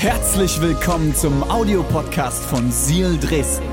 Herzlich 0.00 0.60
willkommen 0.60 1.12
zum 1.12 1.42
Audiopodcast 1.50 2.44
von 2.44 2.70
Seal 2.70 3.18
Dresden. 3.18 3.66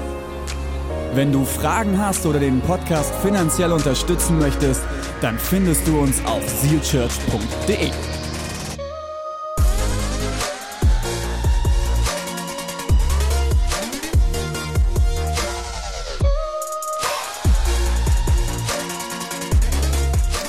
Wenn 1.14 1.32
du 1.32 1.46
Fragen 1.46 2.00
hast 2.00 2.26
oder 2.26 2.40
den 2.40 2.62
Podcast 2.62 3.14
finanziell 3.22 3.72
unterstützen 3.72 4.40
möchtest, 4.40 4.82
dann 5.22 5.38
findest 5.38 5.88
du 5.88 6.00
uns 6.00 6.26
auf 6.26 6.42
sealchurch.de. 6.50 7.92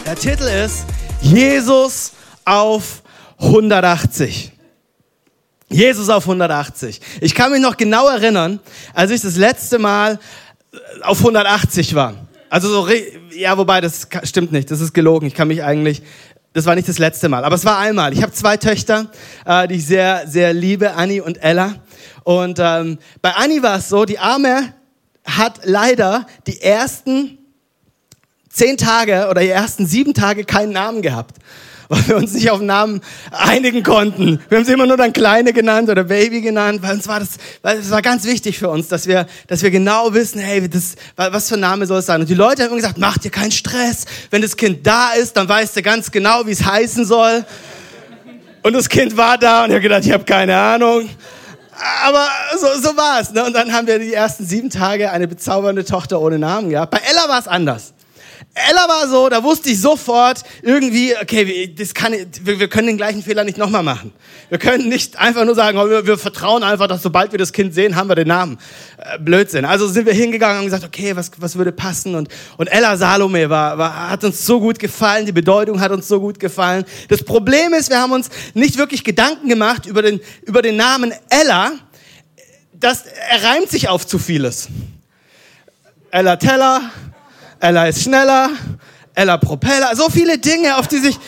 Der 0.07 0.17
Titel 0.17 0.45
ist 0.45 0.87
Jesus 1.21 2.13
auf 2.47 3.03
180. 3.39 4.56
Jesus 5.69 6.09
auf 6.09 6.25
180. 6.25 7.01
Ich 7.21 7.35
kann 7.35 7.51
mich 7.51 7.61
noch 7.61 7.77
genau 7.77 8.09
erinnern, 8.09 8.61
als 8.95 9.11
ich 9.11 9.21
das 9.21 9.37
letzte 9.37 9.79
Mal 9.79 10.19
äh, 10.73 11.03
auf 11.03 11.19
180 11.19 11.95
war. 11.95 12.15
Also 12.49 12.69
so, 12.69 12.89
ja, 13.35 13.59
wobei 13.59 13.81
das 13.81 14.09
stimmt 14.23 14.53
nicht, 14.53 14.71
das 14.71 14.81
ist 14.81 14.95
gelogen. 14.95 15.27
Ich 15.27 15.35
kann 15.35 15.49
mich 15.49 15.65
eigentlich, 15.65 16.03
das 16.53 16.67
war 16.67 16.77
nicht 16.77 16.89
das 16.89 16.99
letzte 16.99 17.29
Mal, 17.29 17.45
aber 17.45 17.57
es 17.57 17.65
war 17.65 17.79
einmal. 17.79 18.13
Ich 18.13 18.23
habe 18.23 18.33
zwei 18.33 18.57
Töchter, 18.57 19.11
äh, 19.45 19.67
die 19.67 19.77
ich 19.77 19.87
sehr, 19.87 20.25
sehr 20.29 20.53
liebe, 20.53 20.95
Annie 20.95 21.23
und 21.23 21.43
Ella. 21.43 21.75
Und 22.23 22.59
ähm, 22.61 22.99
bei 23.21 23.33
Annie 23.33 23.63
war 23.63 23.79
es 23.79 23.89
so, 23.89 24.05
die 24.05 24.21
Arme 24.21 24.73
hat 25.25 25.61
leider 25.65 26.27
die 26.47 26.61
ersten 26.61 27.39
zehn 28.49 28.77
Tage 28.77 29.29
oder 29.29 29.41
die 29.41 29.49
ersten 29.49 29.87
sieben 29.87 30.15
Tage 30.15 30.45
keinen 30.45 30.73
Namen 30.73 31.03
gehabt 31.03 31.35
weil 31.89 32.09
wir 32.09 32.17
uns 32.17 32.33
nicht 32.33 32.51
auf 32.51 32.61
Namen 32.61 33.01
einigen 33.31 33.83
konnten. 33.83 34.41
Wir 34.49 34.59
haben 34.59 34.65
sie 34.65 34.73
immer 34.73 34.87
nur 34.87 34.97
dann 34.97 35.13
Kleine 35.13 35.53
genannt 35.53 35.89
oder 35.89 36.05
Baby 36.05 36.41
genannt, 36.41 36.81
weil 36.83 36.95
uns 36.95 37.09
war 37.09 37.21
das, 37.21 37.31
weil 37.63 37.79
es 37.79 37.91
war 37.91 38.03
ganz 38.03 38.25
wichtig 38.25 38.59
für 38.59 38.69
uns, 38.69 38.89
dass 38.89 39.07
wir, 39.07 39.27
dass 39.47 39.63
wir 39.63 39.71
genau 39.71 40.13
wissen, 40.15 40.41
hey, 40.41 40.69
das, 40.69 40.97
was 41.17 41.49
für 41.49 41.55
ein 41.55 41.61
Name 41.61 41.87
soll 41.87 41.99
es 41.99 42.07
sein? 42.07 42.21
Und 42.21 42.29
die 42.29 42.35
Leute 42.35 42.63
haben 42.63 42.69
immer 42.69 42.77
gesagt, 42.77 42.99
mach 42.99 43.19
dir 43.19 43.31
keinen 43.31 43.53
Stress. 43.53 44.05
Wenn 44.31 44.43
das 44.43 44.57
Kind 44.57 44.87
da 44.87 45.13
ist, 45.13 45.37
dann 45.37 45.49
weißt 45.49 45.77
du 45.77 45.83
ganz 45.83 46.11
genau, 46.11 46.47
wie 46.47 46.53
es 46.53 46.65
heißen 46.65 47.05
soll. 47.05 47.45
Und 48.63 48.73
das 48.73 48.89
Kind 48.89 49.17
war 49.17 49.39
da 49.39 49.65
und 49.65 49.71
ich 49.71 49.75
habe 49.75 49.83
gedacht, 49.83 50.05
ich 50.05 50.13
habe 50.13 50.25
keine 50.25 50.57
Ahnung. 50.57 51.09
Aber 52.05 52.27
so, 52.59 52.67
so 52.81 52.97
war 52.97 53.21
es. 53.21 53.31
Ne? 53.33 53.45
Und 53.45 53.53
dann 53.53 53.73
haben 53.73 53.87
wir 53.87 53.99
die 53.99 54.13
ersten 54.13 54.47
sieben 54.47 54.71
Tage 54.71 55.11
eine 55.11 55.29
bezaubernde 55.29 55.85
Tochter 55.85 56.21
ohne 56.21 56.39
Namen 56.39 56.71
gehabt. 56.71 56.91
Bei 56.91 56.99
Ella 56.99 57.29
war 57.29 57.39
es 57.39 57.49
anders. 57.49 57.93
Ella 58.59 58.89
war 58.89 59.07
so, 59.07 59.29
da 59.29 59.45
wusste 59.45 59.69
ich 59.69 59.79
sofort 59.79 60.43
irgendwie, 60.63 61.15
okay, 61.21 61.75
das 61.77 61.93
kann, 61.93 62.15
wir, 62.43 62.59
wir 62.59 62.69
können 62.69 62.87
den 62.87 62.97
gleichen 62.97 63.23
Fehler 63.23 63.45
nicht 63.45 63.59
nochmal 63.59 63.83
machen. 63.83 64.15
Wir 64.49 64.57
können 64.57 64.89
nicht 64.89 65.19
einfach 65.19 65.45
nur 65.45 65.55
sagen, 65.55 65.77
oh, 65.77 65.91
wir, 65.91 66.07
wir, 66.07 66.17
vertrauen 66.17 66.63
einfach, 66.63 66.87
dass 66.87 67.03
sobald 67.03 67.33
wir 67.33 67.39
das 67.39 67.53
Kind 67.53 67.75
sehen, 67.75 67.97
haben 67.97 68.09
wir 68.09 68.15
den 68.15 68.29
Namen. 68.29 68.59
Äh, 68.97 69.19
Blödsinn. 69.19 69.67
Also 69.67 69.87
sind 69.89 70.07
wir 70.07 70.15
hingegangen 70.15 70.61
und 70.61 70.65
gesagt, 70.65 70.85
okay, 70.85 71.15
was, 71.15 71.33
was 71.37 71.57
würde 71.57 71.71
passen? 71.71 72.15
Und, 72.15 72.31
und 72.57 72.69
Ella 72.69 72.97
Salome 72.97 73.51
war, 73.51 73.77
war, 73.77 74.11
hat 74.11 74.25
uns 74.25 74.47
so 74.47 74.59
gut 74.59 74.79
gefallen, 74.79 75.27
die 75.27 75.33
Bedeutung 75.33 75.79
hat 75.79 75.93
uns 75.93 76.09
so 76.09 76.19
gut 76.19 76.41
gefallen. 76.41 76.87
Das 77.09 77.23
Problem 77.23 77.75
ist, 77.75 77.91
wir 77.91 78.01
haben 78.01 78.13
uns 78.13 78.31
nicht 78.55 78.79
wirklich 78.79 79.05
Gedanken 79.05 79.51
gemacht 79.51 79.85
über 79.85 80.01
den, 80.01 80.19
über 80.45 80.63
den 80.63 80.77
Namen 80.77 81.13
Ella. 81.29 81.73
Das, 82.73 83.05
er 83.05 83.45
reimt 83.45 83.69
sich 83.69 83.91
auf 83.91 84.07
zu 84.07 84.19
vieles. 84.19 84.69
Ella 86.11 86.37
Teller, 86.37 86.91
Ella 87.61 87.87
ist 87.87 88.03
schneller, 88.03 88.51
Ella 89.17 89.39
Propeller, 89.39 89.97
so 89.97 90.11
viele 90.11 90.37
Dinge, 90.37 90.77
auf 90.77 90.89
die 90.89 90.99
sich, 90.99 91.19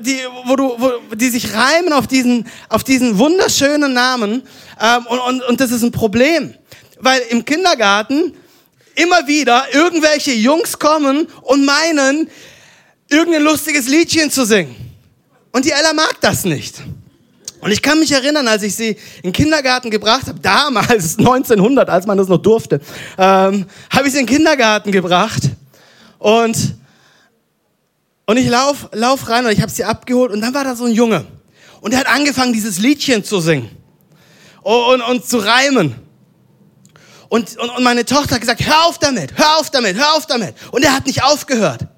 die, 0.00 0.20
wo 0.46 0.54
du, 0.54 0.76
wo, 0.78 1.14
die 1.16 1.30
sich 1.30 1.52
reimen 1.52 1.92
auf 1.92 2.06
diesen, 2.06 2.46
auf 2.68 2.84
diesen 2.84 3.18
wunderschönen 3.18 3.92
Namen. 3.92 4.44
Ähm, 4.80 5.06
und, 5.06 5.18
und, 5.18 5.42
und 5.42 5.60
das 5.60 5.72
ist 5.72 5.82
ein 5.82 5.90
Problem, 5.90 6.54
weil 7.00 7.20
im 7.30 7.44
Kindergarten 7.44 8.34
immer 8.94 9.26
wieder 9.26 9.64
irgendwelche 9.72 10.32
Jungs 10.32 10.78
kommen 10.78 11.26
und 11.42 11.64
meinen, 11.64 12.30
irgendein 13.10 13.42
lustiges 13.42 13.88
Liedchen 13.88 14.30
zu 14.30 14.46
singen. 14.46 14.76
Und 15.50 15.64
die 15.64 15.72
Ella 15.72 15.92
mag 15.92 16.20
das 16.20 16.44
nicht. 16.44 16.82
Und 17.60 17.72
ich 17.72 17.82
kann 17.82 17.98
mich 17.98 18.12
erinnern, 18.12 18.46
als 18.46 18.62
ich 18.62 18.76
sie 18.76 18.90
in 18.90 18.98
den 19.24 19.32
Kindergarten 19.32 19.90
gebracht 19.90 20.28
habe, 20.28 20.38
damals 20.38 21.18
1900, 21.18 21.88
als 21.88 22.06
man 22.06 22.16
das 22.16 22.28
noch 22.28 22.38
durfte, 22.38 22.80
ähm, 23.18 23.66
habe 23.90 24.06
ich 24.06 24.12
sie 24.12 24.20
in 24.20 24.26
den 24.26 24.36
Kindergarten 24.36 24.92
gebracht 24.92 25.42
und, 26.24 26.76
und 28.24 28.38
ich 28.38 28.48
lauf, 28.48 28.88
lauf 28.92 29.28
rein 29.28 29.44
und 29.44 29.52
ich 29.52 29.60
habe 29.60 29.70
sie 29.70 29.84
abgeholt 29.84 30.32
und 30.32 30.40
dann 30.40 30.54
war 30.54 30.64
da 30.64 30.74
so 30.74 30.86
ein 30.86 30.92
Junge. 30.92 31.26
Und 31.82 31.90
der 31.90 32.00
hat 32.00 32.06
angefangen, 32.06 32.54
dieses 32.54 32.78
Liedchen 32.78 33.22
zu 33.22 33.40
singen 33.40 33.68
und, 34.62 34.84
und, 34.94 35.02
und 35.02 35.26
zu 35.26 35.36
reimen. 35.36 35.96
Und, 37.28 37.58
und, 37.58 37.68
und 37.68 37.84
meine 37.84 38.06
Tochter 38.06 38.36
hat 38.36 38.40
gesagt, 38.40 38.66
hör 38.66 38.86
auf 38.86 38.98
damit, 38.98 39.36
hör 39.36 39.58
auf 39.58 39.68
damit, 39.68 39.98
hör 39.98 40.14
auf 40.14 40.24
damit. 40.24 40.54
Und 40.70 40.82
er 40.82 40.94
hat 40.94 41.04
nicht 41.04 41.22
aufgehört. 41.22 41.88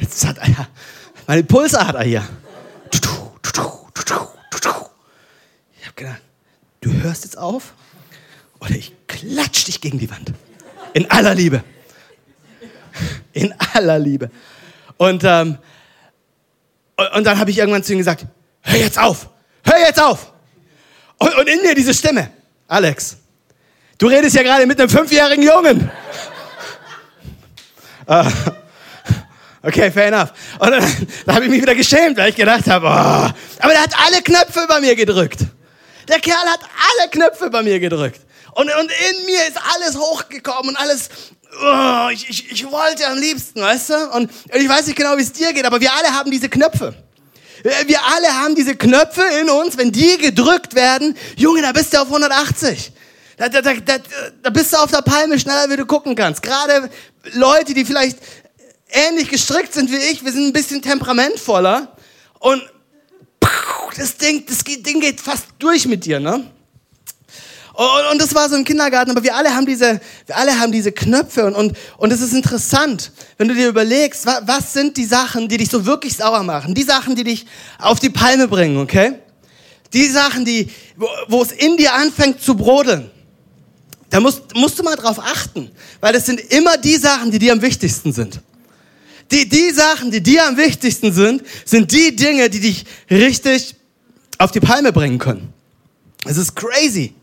Jetzt 0.00 0.26
hat 0.26 0.36
er, 0.36 0.68
meine 1.26 1.44
Pulse 1.44 1.78
hat 1.78 1.94
er 1.94 2.04
hier. 2.04 2.28
Ich 5.80 5.86
habe 5.86 5.94
gedacht, 5.96 6.20
hörst 7.02 7.24
jetzt 7.24 7.38
auf 7.38 7.74
oder 8.60 8.74
ich 8.74 8.92
klatsch 9.06 9.64
dich 9.64 9.80
gegen 9.80 9.98
die 9.98 10.10
Wand. 10.10 10.32
In 10.92 11.10
aller 11.10 11.34
Liebe. 11.34 11.62
In 13.32 13.54
aller 13.74 13.98
Liebe. 13.98 14.30
Und, 14.96 15.24
ähm, 15.24 15.58
und 17.14 17.24
dann 17.24 17.38
habe 17.38 17.50
ich 17.50 17.58
irgendwann 17.58 17.82
zu 17.82 17.92
ihm 17.92 17.98
gesagt, 17.98 18.26
hör 18.62 18.78
jetzt 18.78 18.98
auf, 18.98 19.28
hör 19.64 19.78
jetzt 19.78 20.00
auf. 20.00 20.32
Und, 21.18 21.34
und 21.36 21.48
in 21.48 21.62
mir 21.62 21.74
diese 21.74 21.92
Stimme, 21.92 22.30
Alex, 22.68 23.16
du 23.98 24.06
redest 24.06 24.36
ja 24.36 24.42
gerade 24.42 24.66
mit 24.66 24.80
einem 24.80 24.88
fünfjährigen 24.88 25.44
Jungen. 25.44 25.90
uh, 28.08 28.24
okay, 29.62 29.90
fair 29.90 30.06
enough. 30.06 30.32
Und 30.58 30.70
dann, 30.70 31.08
dann 31.26 31.34
habe 31.34 31.44
ich 31.44 31.50
mich 31.50 31.62
wieder 31.62 31.74
geschämt, 31.74 32.16
weil 32.16 32.30
ich 32.30 32.36
gedacht 32.36 32.66
habe, 32.68 32.86
oh, 32.86 32.90
aber 32.90 33.72
der 33.72 33.82
hat 33.82 33.94
alle 34.06 34.22
Knöpfe 34.22 34.64
über 34.64 34.80
mir 34.80 34.94
gedrückt. 34.94 35.40
Der 36.08 36.20
Kerl 36.20 36.46
hat 36.46 36.60
alle 36.60 37.10
Knöpfe 37.10 37.50
bei 37.50 37.62
mir 37.62 37.80
gedrückt. 37.80 38.20
Und, 38.54 38.70
und 38.74 38.90
in 39.10 39.26
mir 39.26 39.46
ist 39.48 39.58
alles 39.74 39.96
hochgekommen 39.96 40.70
und 40.70 40.76
alles, 40.76 41.08
oh, 41.60 42.08
ich, 42.12 42.28
ich, 42.28 42.52
ich 42.52 42.70
wollte 42.70 43.06
am 43.06 43.18
liebsten, 43.18 43.60
weißt 43.60 43.90
du? 43.90 44.10
Und 44.10 44.30
ich 44.52 44.68
weiß 44.68 44.86
nicht 44.86 44.96
genau, 44.96 45.16
wie 45.16 45.22
es 45.22 45.32
dir 45.32 45.52
geht, 45.52 45.64
aber 45.64 45.80
wir 45.80 45.92
alle 45.92 46.14
haben 46.14 46.30
diese 46.30 46.48
Knöpfe. 46.48 46.94
Wir 47.86 48.00
alle 48.04 48.28
haben 48.28 48.54
diese 48.54 48.76
Knöpfe 48.76 49.22
in 49.40 49.48
uns, 49.48 49.78
wenn 49.78 49.90
die 49.90 50.18
gedrückt 50.18 50.74
werden, 50.74 51.16
Junge, 51.36 51.62
da 51.62 51.72
bist 51.72 51.94
du 51.94 51.98
auf 51.98 52.08
180. 52.08 52.92
Da, 53.36 53.48
da, 53.48 53.62
da, 53.62 53.72
da, 54.42 54.50
bist 54.50 54.72
du 54.72 54.76
auf 54.76 54.90
der 54.90 55.02
Palme 55.02 55.38
schneller, 55.38 55.68
wie 55.70 55.76
du 55.76 55.86
gucken 55.86 56.14
kannst. 56.14 56.42
Gerade 56.42 56.90
Leute, 57.32 57.74
die 57.74 57.84
vielleicht 57.84 58.18
ähnlich 58.90 59.28
gestrickt 59.28 59.72
sind 59.72 59.90
wie 59.90 59.96
ich, 59.96 60.24
wir 60.24 60.30
sind 60.30 60.46
ein 60.46 60.52
bisschen 60.52 60.82
temperamentvoller. 60.82 61.96
Und 62.38 62.62
das 63.96 64.16
Ding, 64.16 64.44
das 64.46 64.58
Ding 64.64 65.00
geht 65.00 65.20
fast 65.20 65.46
durch 65.58 65.86
mit 65.86 66.04
dir, 66.04 66.20
ne? 66.20 66.44
Und, 67.74 68.12
und 68.12 68.20
das 68.20 68.32
war 68.34 68.48
so 68.48 68.54
im 68.54 68.62
Kindergarten, 68.62 69.10
aber 69.10 69.24
wir 69.24 69.34
alle 69.34 69.52
haben 69.52 69.66
diese, 69.66 70.00
wir 70.26 70.36
alle 70.36 70.56
haben 70.60 70.70
diese 70.70 70.92
Knöpfe 70.92 71.44
und, 71.44 71.54
und, 71.56 71.76
und 71.96 72.12
es 72.12 72.20
ist 72.20 72.32
interessant, 72.32 73.10
wenn 73.36 73.48
du 73.48 73.54
dir 73.54 73.68
überlegst, 73.68 74.26
was, 74.26 74.42
was 74.46 74.72
sind 74.72 74.96
die 74.96 75.04
Sachen, 75.04 75.48
die 75.48 75.56
dich 75.56 75.70
so 75.70 75.84
wirklich 75.84 76.16
sauer 76.16 76.44
machen? 76.44 76.74
Die 76.74 76.84
Sachen, 76.84 77.16
die 77.16 77.24
dich 77.24 77.46
auf 77.78 77.98
die 77.98 78.10
Palme 78.10 78.46
bringen, 78.46 78.76
okay? 78.76 79.14
Die 79.92 80.06
Sachen, 80.06 80.44
die, 80.44 80.70
wo, 80.96 81.08
wo 81.26 81.42
es 81.42 81.50
in 81.50 81.76
dir 81.76 81.94
anfängt 81.94 82.40
zu 82.40 82.56
brodeln. 82.56 83.10
Da 84.08 84.20
musst, 84.20 84.54
musst 84.54 84.78
du 84.78 84.84
mal 84.84 84.94
drauf 84.94 85.18
achten, 85.18 85.68
weil 86.00 86.12
das 86.12 86.26
sind 86.26 86.38
immer 86.52 86.76
die 86.76 86.96
Sachen, 86.96 87.32
die 87.32 87.40
dir 87.40 87.52
am 87.52 87.60
wichtigsten 87.60 88.12
sind. 88.12 88.40
Die, 89.32 89.48
die 89.48 89.70
Sachen, 89.70 90.12
die 90.12 90.22
dir 90.22 90.46
am 90.46 90.56
wichtigsten 90.56 91.12
sind, 91.12 91.42
sind 91.64 91.90
die 91.90 92.14
Dinge, 92.14 92.48
die 92.50 92.60
dich 92.60 92.84
richtig 93.10 93.74
auf 94.38 94.50
die 94.50 94.60
Palme 94.60 94.92
bringen 94.92 95.18
können. 95.18 95.52
Es 96.24 96.36
ist 96.36 96.54
crazy. 96.54 97.14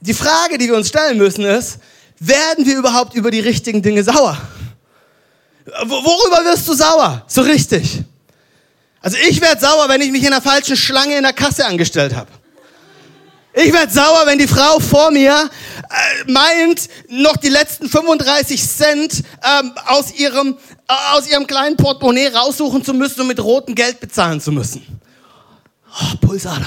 Die 0.00 0.14
Frage, 0.14 0.58
die 0.58 0.66
wir 0.66 0.74
uns 0.74 0.88
stellen 0.88 1.18
müssen, 1.18 1.44
ist, 1.44 1.78
werden 2.18 2.66
wir 2.66 2.76
überhaupt 2.76 3.14
über 3.14 3.30
die 3.30 3.40
richtigen 3.40 3.82
Dinge 3.82 4.02
sauer? 4.02 4.36
Worüber 5.84 6.44
wirst 6.44 6.66
du 6.66 6.74
sauer? 6.74 7.24
So 7.28 7.42
richtig. 7.42 8.02
Also 9.00 9.16
ich 9.28 9.40
werde 9.40 9.60
sauer, 9.60 9.88
wenn 9.88 10.00
ich 10.00 10.10
mich 10.10 10.24
in 10.24 10.30
der 10.30 10.40
falschen 10.40 10.76
Schlange 10.76 11.16
in 11.16 11.22
der 11.22 11.32
Kasse 11.32 11.66
angestellt 11.66 12.14
habe. 12.14 12.30
Ich 13.54 13.70
werde 13.72 13.92
sauer, 13.92 14.22
wenn 14.24 14.38
die 14.38 14.48
Frau 14.48 14.80
vor 14.80 15.10
mir 15.10 15.34
äh, 15.34 16.30
meint, 16.30 16.88
noch 17.08 17.36
die 17.36 17.50
letzten 17.50 17.86
35 17.86 18.66
Cent 18.66 19.22
ähm, 19.42 19.72
aus, 19.86 20.14
ihrem, 20.14 20.56
äh, 20.88 21.16
aus 21.16 21.30
ihrem 21.30 21.46
kleinen 21.46 21.76
Portemonnaie 21.76 22.28
raussuchen 22.28 22.82
zu 22.82 22.94
müssen 22.94 23.20
und 23.20 23.26
mit 23.26 23.42
rotem 23.42 23.74
Geld 23.74 24.00
bezahlen 24.00 24.40
zu 24.40 24.52
müssen. 24.52 24.82
Oh, 25.86 26.16
Pulsader. 26.26 26.66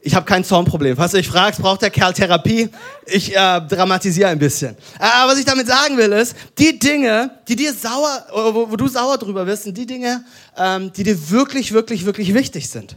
Ich 0.00 0.16
habe 0.16 0.26
kein 0.26 0.42
Zornproblem. 0.42 0.96
Falls 0.96 1.12
du 1.12 1.18
dich 1.18 1.28
fragst, 1.28 1.60
braucht 1.60 1.82
der 1.82 1.90
Kerl 1.90 2.12
Therapie? 2.12 2.68
Ich 3.06 3.34
äh, 3.34 3.60
dramatisiere 3.60 4.28
ein 4.28 4.40
bisschen. 4.40 4.76
Äh, 4.98 5.04
aber 5.04 5.32
was 5.32 5.38
ich 5.38 5.44
damit 5.44 5.68
sagen 5.68 5.96
will, 5.96 6.10
ist, 6.12 6.34
die 6.58 6.76
Dinge, 6.76 7.30
die 7.46 7.54
dir 7.54 7.72
sauer, 7.72 8.26
wo, 8.32 8.70
wo 8.70 8.76
du 8.76 8.88
sauer 8.88 9.16
drüber 9.16 9.44
bist, 9.44 9.62
sind 9.62 9.78
die 9.78 9.86
Dinge, 9.86 10.24
ähm, 10.56 10.92
die 10.92 11.04
dir 11.04 11.30
wirklich, 11.30 11.70
wirklich, 11.72 12.04
wirklich 12.04 12.34
wichtig 12.34 12.68
sind. 12.68 12.96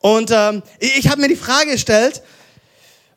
Und 0.00 0.30
ähm, 0.32 0.62
ich, 0.78 1.08
habe 1.08 1.20
mir 1.20 1.28
die 1.28 1.36
Frage 1.36 1.72
gestellt, 1.72 2.22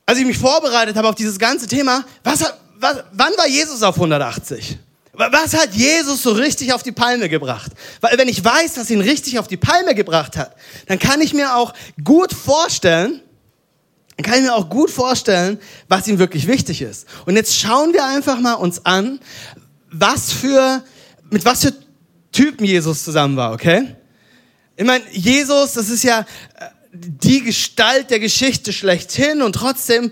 als 0.05 0.19
ich 0.19 0.25
mich 0.25 0.37
vorbereitet 0.37 0.95
habe 0.95 1.07
auf 1.07 1.15
dieses 1.15 1.39
ganze 1.39 1.67
Thema, 1.67 2.03
was, 2.23 2.43
hat, 2.43 2.59
was, 2.77 3.03
wann 3.13 3.31
war 3.37 3.47
Jesus 3.47 3.83
auf 3.83 3.95
180? 3.95 4.77
Was 5.13 5.53
hat 5.53 5.73
Jesus 5.73 6.23
so 6.23 6.31
richtig 6.31 6.73
auf 6.73 6.81
die 6.81 6.91
Palme 6.91 7.29
gebracht? 7.29 7.71
Weil 8.01 8.17
wenn 8.17 8.27
ich 8.27 8.43
weiß, 8.43 8.77
was 8.77 8.89
ihn 8.89 8.99
richtig 8.99 9.37
auf 9.37 9.47
die 9.47 9.57
Palme 9.57 9.93
gebracht 9.93 10.35
hat, 10.37 10.55
dann 10.87 10.97
kann 10.97 11.21
ich 11.21 11.33
mir 11.33 11.55
auch 11.55 11.73
gut 12.03 12.33
vorstellen, 12.33 13.21
dann 14.17 14.25
kann 14.25 14.35
ich 14.35 14.41
mir 14.41 14.55
auch 14.55 14.69
gut 14.69 14.89
vorstellen, 14.89 15.59
was 15.87 16.07
ihm 16.07 16.17
wirklich 16.17 16.47
wichtig 16.47 16.81
ist. 16.81 17.07
Und 17.27 17.35
jetzt 17.35 17.55
schauen 17.55 17.93
wir 17.93 18.05
einfach 18.05 18.39
mal 18.39 18.55
uns 18.55 18.85
an, 18.85 19.19
was 19.91 20.31
für, 20.31 20.83
mit 21.29 21.45
was 21.45 21.61
für 21.61 21.73
Typen 22.31 22.65
Jesus 22.65 23.03
zusammen 23.03 23.37
war, 23.37 23.53
okay? 23.53 23.95
Ich 24.75 24.85
meine, 24.85 25.03
Jesus, 25.11 25.73
das 25.73 25.89
ist 25.89 26.03
ja 26.03 26.21
äh, 26.21 26.65
die 26.93 27.43
Gestalt 27.43 28.11
der 28.11 28.19
Geschichte 28.19 28.71
schlechthin 28.71 29.41
und 29.41 29.53
trotzdem 29.53 30.11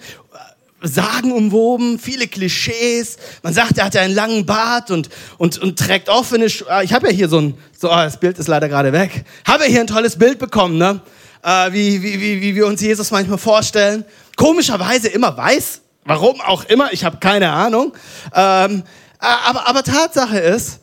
sagenumwoben, 0.82 2.00
viele 2.00 2.28
Klischees. 2.28 3.18
Man 3.44 3.54
sagt, 3.54 3.78
er 3.78 3.86
hatte 3.86 4.00
einen 4.00 4.16
langen 4.16 4.48
Bart 4.48 4.90
und, 4.90 5.10
und, 5.38 5.60
und 5.60 5.78
trägt 5.78 6.10
offene 6.10 6.50
Schuhe. 6.50 6.72
Ah, 6.72 6.82
ich 6.82 6.92
habe 6.92 7.08
ja 7.08 7.14
hier 7.14 7.30
so 7.30 7.40
ein, 7.40 7.54
so, 7.78 7.92
oh, 7.92 7.96
das 7.96 8.20
Bild 8.20 8.40
ist 8.40 8.48
leider 8.48 8.68
gerade 8.68 8.92
weg. 8.92 9.24
Habe 9.46 9.66
ja 9.66 9.70
hier 9.70 9.82
ein 9.82 9.88
tolles 9.88 10.18
Bild 10.18 10.40
bekommen, 10.40 10.80
ne? 10.80 11.02
Äh, 11.44 11.72
wie, 11.72 12.02
wie, 12.02 12.20
wie, 12.20 12.42
wie 12.42 12.56
wir 12.56 12.66
uns 12.66 12.82
Jesus 12.82 13.12
manchmal 13.12 13.38
vorstellen. 13.38 14.06
Komischerweise 14.36 15.08
immer 15.10 15.38
weiß. 15.38 15.82
Warum 16.06 16.42
auch 16.42 16.66
immer, 16.66 16.92
ich 16.92 17.04
habe 17.04 17.18
keine 17.18 17.52
Ahnung. 17.52 17.94
Ähm, 18.34 18.84
äh, 19.22 19.26
aber, 19.26 19.68
aber 19.68 19.84
Tatsache 19.84 20.40
ist, 20.40 20.81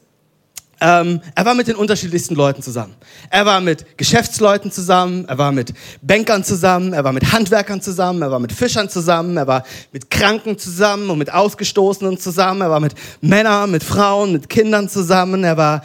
ähm, 0.80 1.20
er 1.34 1.44
war 1.44 1.54
mit 1.54 1.66
den 1.66 1.74
unterschiedlichsten 1.74 2.34
Leuten 2.34 2.62
zusammen. 2.62 2.94
Er 3.30 3.44
war 3.44 3.60
mit 3.60 3.98
Geschäftsleuten 3.98 4.70
zusammen, 4.70 5.24
er 5.26 5.36
war 5.36 5.50
mit 5.50 5.72
Bankern 6.02 6.44
zusammen, 6.44 6.92
er 6.92 7.02
war 7.02 7.12
mit 7.12 7.32
Handwerkern 7.32 7.82
zusammen, 7.82 8.22
er 8.22 8.30
war 8.30 8.38
mit 8.38 8.52
Fischern 8.52 8.88
zusammen, 8.88 9.36
er 9.36 9.46
war 9.46 9.64
mit 9.92 10.10
Kranken 10.10 10.56
zusammen 10.56 11.10
und 11.10 11.18
mit 11.18 11.32
Ausgestoßenen 11.32 12.18
zusammen, 12.18 12.60
er 12.60 12.70
war 12.70 12.80
mit 12.80 12.94
Männern, 13.20 13.70
mit 13.72 13.82
Frauen, 13.82 14.32
mit 14.32 14.48
Kindern 14.48 14.88
zusammen, 14.88 15.42
er 15.42 15.56
war 15.56 15.82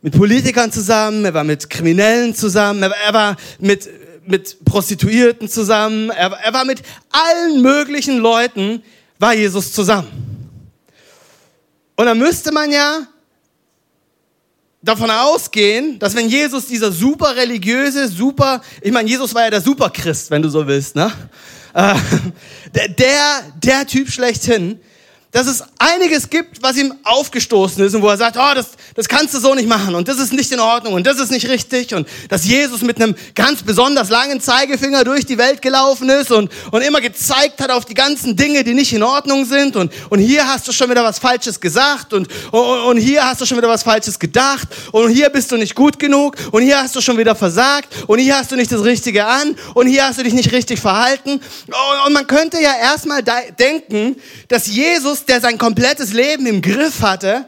mit 0.00 0.16
Politikern 0.16 0.70
zusammen, 0.70 1.24
er 1.24 1.34
war 1.34 1.44
mit 1.44 1.68
Kriminellen 1.68 2.34
zusammen, 2.34 2.82
er, 2.82 2.92
er 3.06 3.14
war 3.14 3.36
mit, 3.58 3.88
mit 4.26 4.64
Prostituierten 4.64 5.48
zusammen, 5.48 6.10
er, 6.10 6.30
er 6.30 6.52
war 6.52 6.64
mit 6.64 6.82
allen 7.10 7.62
möglichen 7.62 8.18
Leuten, 8.18 8.82
war 9.18 9.34
Jesus 9.34 9.72
zusammen. 9.72 10.08
Und 11.96 12.06
da 12.06 12.14
müsste 12.14 12.52
man 12.52 12.70
ja 12.70 13.06
davon 14.84 15.10
ausgehen, 15.10 15.98
dass 15.98 16.14
wenn 16.14 16.28
Jesus 16.28 16.66
dieser 16.66 16.92
super 16.92 17.34
religiöse, 17.34 18.08
super, 18.08 18.60
ich 18.82 18.92
meine, 18.92 19.08
Jesus 19.08 19.34
war 19.34 19.44
ja 19.44 19.50
der 19.50 19.60
Superchrist, 19.60 20.30
wenn 20.30 20.42
du 20.42 20.48
so 20.48 20.66
willst, 20.66 20.94
ne? 20.94 21.10
Äh, 21.72 21.94
der, 22.98 23.42
der 23.62 23.86
Typ 23.86 24.10
schlechthin, 24.10 24.78
dass 25.34 25.48
es 25.48 25.64
einiges 25.78 26.30
gibt, 26.30 26.62
was 26.62 26.76
ihm 26.76 26.94
aufgestoßen 27.02 27.84
ist 27.84 27.92
und 27.96 28.02
wo 28.02 28.08
er 28.08 28.16
sagt, 28.16 28.36
oh, 28.36 28.54
das, 28.54 28.68
das 28.94 29.08
kannst 29.08 29.34
du 29.34 29.40
so 29.40 29.52
nicht 29.56 29.68
machen 29.68 29.96
und 29.96 30.06
das 30.06 30.20
ist 30.20 30.32
nicht 30.32 30.52
in 30.52 30.60
Ordnung 30.60 30.94
und 30.94 31.04
das 31.08 31.18
ist 31.18 31.32
nicht 31.32 31.48
richtig 31.48 31.92
und 31.92 32.06
dass 32.28 32.44
Jesus 32.44 32.82
mit 32.82 33.02
einem 33.02 33.16
ganz 33.34 33.64
besonders 33.64 34.10
langen 34.10 34.40
Zeigefinger 34.40 35.02
durch 35.02 35.26
die 35.26 35.36
Welt 35.36 35.60
gelaufen 35.60 36.08
ist 36.08 36.30
und, 36.30 36.52
und 36.70 36.82
immer 36.82 37.00
gezeigt 37.00 37.60
hat 37.60 37.70
auf 37.72 37.84
die 37.84 37.94
ganzen 37.94 38.36
Dinge, 38.36 38.62
die 38.62 38.74
nicht 38.74 38.92
in 38.92 39.02
Ordnung 39.02 39.44
sind 39.44 39.74
und, 39.74 39.92
und 40.08 40.20
hier 40.20 40.46
hast 40.46 40.68
du 40.68 40.72
schon 40.72 40.88
wieder 40.88 41.02
was 41.02 41.18
Falsches 41.18 41.58
gesagt 41.58 42.12
und, 42.12 42.28
und, 42.52 42.80
und 42.82 42.96
hier 42.98 43.26
hast 43.26 43.40
du 43.40 43.44
schon 43.44 43.58
wieder 43.58 43.68
was 43.68 43.82
Falsches 43.82 44.20
gedacht 44.20 44.68
und 44.92 45.10
hier 45.10 45.30
bist 45.30 45.50
du 45.50 45.56
nicht 45.56 45.74
gut 45.74 45.98
genug 45.98 46.36
und 46.52 46.62
hier 46.62 46.80
hast 46.80 46.94
du 46.94 47.00
schon 47.00 47.18
wieder 47.18 47.34
versagt 47.34 47.88
und 48.06 48.20
hier 48.20 48.38
hast 48.38 48.52
du 48.52 48.56
nicht 48.56 48.70
das 48.70 48.84
Richtige 48.84 49.26
an 49.26 49.56
und 49.74 49.88
hier 49.88 50.06
hast 50.06 50.20
du 50.20 50.22
dich 50.22 50.32
nicht 50.32 50.52
richtig 50.52 50.78
verhalten. 50.78 51.30
Und, 51.30 52.06
und 52.06 52.12
man 52.12 52.28
könnte 52.28 52.62
ja 52.62 52.76
erstmal 52.80 53.24
denken, 53.58 54.14
dass 54.46 54.68
Jesus 54.68 55.23
der 55.24 55.40
sein 55.40 55.58
komplettes 55.58 56.12
Leben 56.12 56.46
im 56.46 56.62
Griff 56.62 57.00
hatte, 57.02 57.46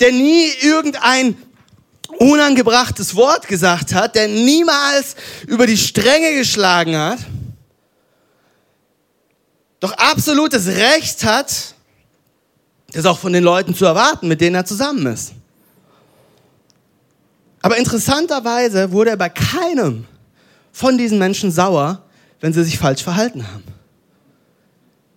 der 0.00 0.12
nie 0.12 0.46
irgendein 0.60 1.36
unangebrachtes 2.18 3.14
Wort 3.14 3.48
gesagt 3.48 3.94
hat, 3.94 4.14
der 4.14 4.28
niemals 4.28 5.16
über 5.46 5.66
die 5.66 5.76
Stränge 5.76 6.34
geschlagen 6.34 6.96
hat, 6.96 7.18
doch 9.80 9.92
absolutes 9.92 10.66
Recht 10.66 11.24
hat, 11.24 11.74
das 12.92 13.06
auch 13.06 13.18
von 13.18 13.32
den 13.32 13.44
Leuten 13.44 13.74
zu 13.74 13.84
erwarten, 13.84 14.28
mit 14.28 14.40
denen 14.40 14.56
er 14.56 14.64
zusammen 14.64 15.06
ist. 15.06 15.32
Aber 17.60 17.76
interessanterweise 17.76 18.92
wurde 18.92 19.10
er 19.10 19.16
bei 19.16 19.28
keinem 19.28 20.06
von 20.72 20.96
diesen 20.96 21.18
Menschen 21.18 21.50
sauer, 21.50 22.02
wenn 22.40 22.52
sie 22.52 22.64
sich 22.64 22.78
falsch 22.78 23.02
verhalten 23.02 23.46
haben. 23.46 23.64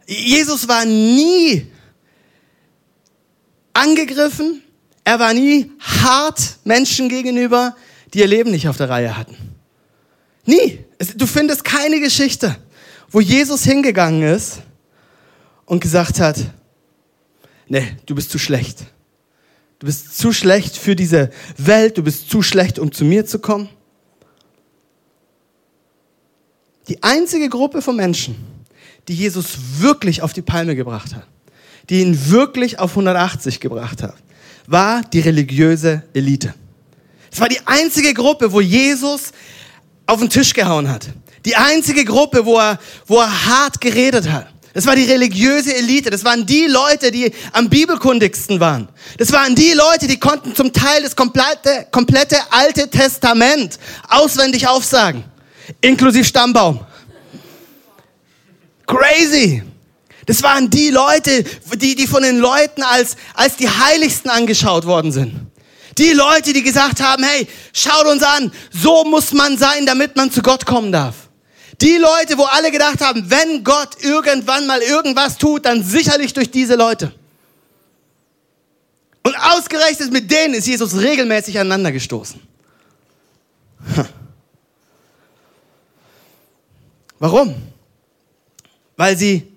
Jesus 0.07 0.67
war 0.67 0.85
nie 0.85 1.71
angegriffen. 3.73 4.61
Er 5.03 5.19
war 5.19 5.33
nie 5.33 5.71
hart 5.79 6.57
Menschen 6.63 7.09
gegenüber, 7.09 7.75
die 8.13 8.19
ihr 8.19 8.27
Leben 8.27 8.51
nicht 8.51 8.67
auf 8.67 8.77
der 8.77 8.89
Reihe 8.89 9.17
hatten. 9.17 9.37
Nie. 10.45 10.85
Du 11.15 11.25
findest 11.25 11.63
keine 11.63 11.99
Geschichte, 11.99 12.55
wo 13.09 13.19
Jesus 13.19 13.63
hingegangen 13.63 14.23
ist 14.23 14.61
und 15.65 15.81
gesagt 15.81 16.19
hat, 16.19 16.37
nee, 17.67 17.95
du 18.05 18.15
bist 18.15 18.29
zu 18.29 18.37
schlecht. 18.37 18.79
Du 19.79 19.87
bist 19.87 20.17
zu 20.17 20.31
schlecht 20.31 20.77
für 20.77 20.95
diese 20.95 21.31
Welt, 21.57 21.97
du 21.97 22.03
bist 22.03 22.29
zu 22.29 22.43
schlecht, 22.43 22.77
um 22.77 22.91
zu 22.91 23.03
mir 23.03 23.25
zu 23.25 23.39
kommen. 23.39 23.67
Die 26.87 27.01
einzige 27.01 27.49
Gruppe 27.49 27.81
von 27.81 27.95
Menschen, 27.95 28.35
die 29.07 29.15
Jesus 29.15 29.57
wirklich 29.79 30.21
auf 30.21 30.33
die 30.33 30.41
Palme 30.41 30.75
gebracht 30.75 31.15
hat, 31.15 31.25
die 31.89 32.01
ihn 32.01 32.29
wirklich 32.29 32.79
auf 32.79 32.91
180 32.91 33.59
gebracht 33.59 34.03
hat, 34.03 34.15
war 34.67 35.01
die 35.01 35.19
religiöse 35.19 36.03
Elite. 36.13 36.53
Es 37.31 37.39
war 37.39 37.49
die 37.49 37.59
einzige 37.65 38.13
Gruppe, 38.13 38.51
wo 38.51 38.61
Jesus 38.61 39.31
auf 40.05 40.19
den 40.19 40.29
Tisch 40.29 40.53
gehauen 40.53 40.89
hat. 40.89 41.07
Die 41.45 41.55
einzige 41.55 42.05
Gruppe, 42.05 42.45
wo 42.45 42.59
er, 42.59 42.79
wo 43.07 43.19
er 43.19 43.45
hart 43.45 43.81
geredet 43.81 44.29
hat. 44.29 44.47
Das 44.73 44.85
war 44.85 44.95
die 44.95 45.03
religiöse 45.03 45.75
Elite. 45.75 46.09
Das 46.09 46.23
waren 46.23 46.45
die 46.45 46.67
Leute, 46.67 47.11
die 47.11 47.31
am 47.51 47.69
bibelkundigsten 47.69 48.59
waren. 48.59 48.87
Das 49.17 49.31
waren 49.31 49.53
die 49.55 49.73
Leute, 49.73 50.07
die 50.07 50.17
konnten 50.17 50.55
zum 50.55 50.71
Teil 50.71 51.03
das 51.03 51.15
komplette, 51.15 51.87
komplette 51.91 52.37
Alte 52.51 52.89
Testament 52.89 53.79
auswendig 54.07 54.67
aufsagen. 54.67 55.25
Inklusive 55.81 56.23
Stammbaum. 56.23 56.79
Crazy. 58.87 59.63
Das 60.31 60.43
waren 60.43 60.69
die 60.69 60.91
Leute, 60.91 61.43
die, 61.75 61.93
die 61.93 62.07
von 62.07 62.23
den 62.23 62.37
Leuten 62.37 62.83
als, 62.83 63.17
als 63.33 63.57
die 63.57 63.67
Heiligsten 63.67 64.31
angeschaut 64.31 64.85
worden 64.85 65.11
sind. 65.11 65.35
Die 65.97 66.13
Leute, 66.13 66.53
die 66.53 66.63
gesagt 66.63 67.01
haben, 67.01 67.21
hey, 67.21 67.45
schaut 67.73 68.05
uns 68.05 68.23
an, 68.23 68.49
so 68.71 69.03
muss 69.03 69.33
man 69.33 69.57
sein, 69.57 69.85
damit 69.85 70.15
man 70.15 70.31
zu 70.31 70.41
Gott 70.41 70.65
kommen 70.65 70.93
darf. 70.93 71.27
Die 71.81 71.97
Leute, 71.97 72.37
wo 72.37 72.43
alle 72.43 72.71
gedacht 72.71 73.01
haben, 73.01 73.29
wenn 73.29 73.65
Gott 73.65 74.01
irgendwann 74.01 74.67
mal 74.67 74.81
irgendwas 74.81 75.37
tut, 75.37 75.65
dann 75.65 75.83
sicherlich 75.83 76.31
durch 76.31 76.49
diese 76.49 76.75
Leute. 76.75 77.11
Und 79.23 79.35
ausgerechnet 79.35 80.13
mit 80.13 80.31
denen 80.31 80.53
ist 80.53 80.65
Jesus 80.65 80.95
regelmäßig 80.95 81.59
aneinander 81.59 81.91
gestoßen. 81.91 82.39
Warum? 87.19 87.53
Weil 88.95 89.17
sie 89.17 89.50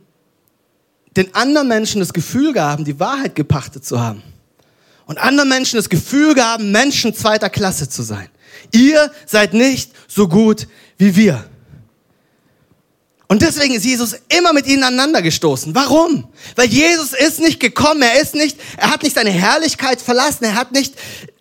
den 1.16 1.35
anderen 1.35 1.68
Menschen 1.68 2.00
das 2.00 2.12
Gefühl 2.12 2.52
gaben, 2.52 2.85
die 2.85 2.99
Wahrheit 2.99 3.35
gepachtet 3.35 3.85
zu 3.85 4.00
haben. 4.00 4.23
Und 5.06 5.18
anderen 5.18 5.49
Menschen 5.49 5.76
das 5.76 5.88
Gefühl 5.88 6.35
gaben, 6.35 6.73
Menschen 6.73 7.14
zweiter 7.14 7.50
Klasse 7.50 7.88
zu 7.88 8.02
sein. 8.02 8.28
Ihr 8.73 9.11
seid 9.26 9.54
nicht 9.54 9.92
so 10.09 10.28
gut 10.28 10.66
wie 10.99 11.14
wir. 11.14 11.44
Und 13.26 13.42
deswegen 13.42 13.75
ist 13.75 13.85
Jesus 13.85 14.14
immer 14.28 14.52
mit 14.52 14.66
ihnen 14.66 14.83
aneinander 14.83 15.23
gestoßen. 15.23 15.75
Warum? 15.75 16.28
Weil 16.56 16.68
Jesus 16.68 17.12
ist 17.12 17.40
nicht 17.40 17.59
gekommen, 17.59 18.02
er 18.02 18.21
ist 18.21 18.35
nicht, 18.35 18.59
er 18.76 18.90
hat 18.90 19.02
nicht 19.02 19.14
seine 19.14 19.30
Herrlichkeit 19.30 20.00
verlassen, 20.00 20.44
er 20.44 20.54
hat 20.54 20.73
nicht 20.73 20.94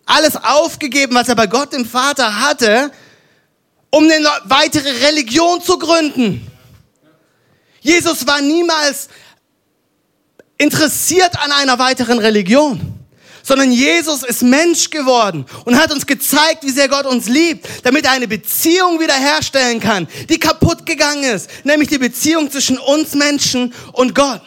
alles 0.06 0.36
aufgegeben, 0.36 1.14
was 1.14 1.28
er 1.28 1.36
bei 1.36 1.46
Gott 1.46 1.74
im 1.74 1.86
Vater 1.86 2.40
hatte, 2.40 2.90
um 3.90 4.04
eine 4.04 4.26
weitere 4.44 4.90
Religion 5.06 5.62
zu 5.62 5.78
gründen. 5.78 6.46
Jesus 7.80 8.26
war 8.26 8.40
niemals 8.40 9.08
interessiert 10.58 11.38
an 11.42 11.52
einer 11.52 11.78
weiteren 11.78 12.18
Religion, 12.18 12.80
sondern 13.42 13.70
Jesus 13.70 14.22
ist 14.22 14.42
Mensch 14.42 14.90
geworden 14.90 15.44
und 15.64 15.78
hat 15.78 15.92
uns 15.92 16.06
gezeigt, 16.06 16.62
wie 16.62 16.70
sehr 16.70 16.88
Gott 16.88 17.06
uns 17.06 17.28
liebt, 17.28 17.66
damit 17.84 18.06
er 18.06 18.12
eine 18.12 18.28
Beziehung 18.28 19.00
wiederherstellen 19.00 19.80
kann, 19.80 20.08
die 20.28 20.38
kaputt 20.38 20.86
gegangen 20.86 21.24
ist, 21.24 21.50
nämlich 21.64 21.88
die 21.88 21.98
Beziehung 21.98 22.50
zwischen 22.50 22.78
uns 22.78 23.14
Menschen 23.14 23.74
und 23.92 24.14
Gott. 24.14 24.42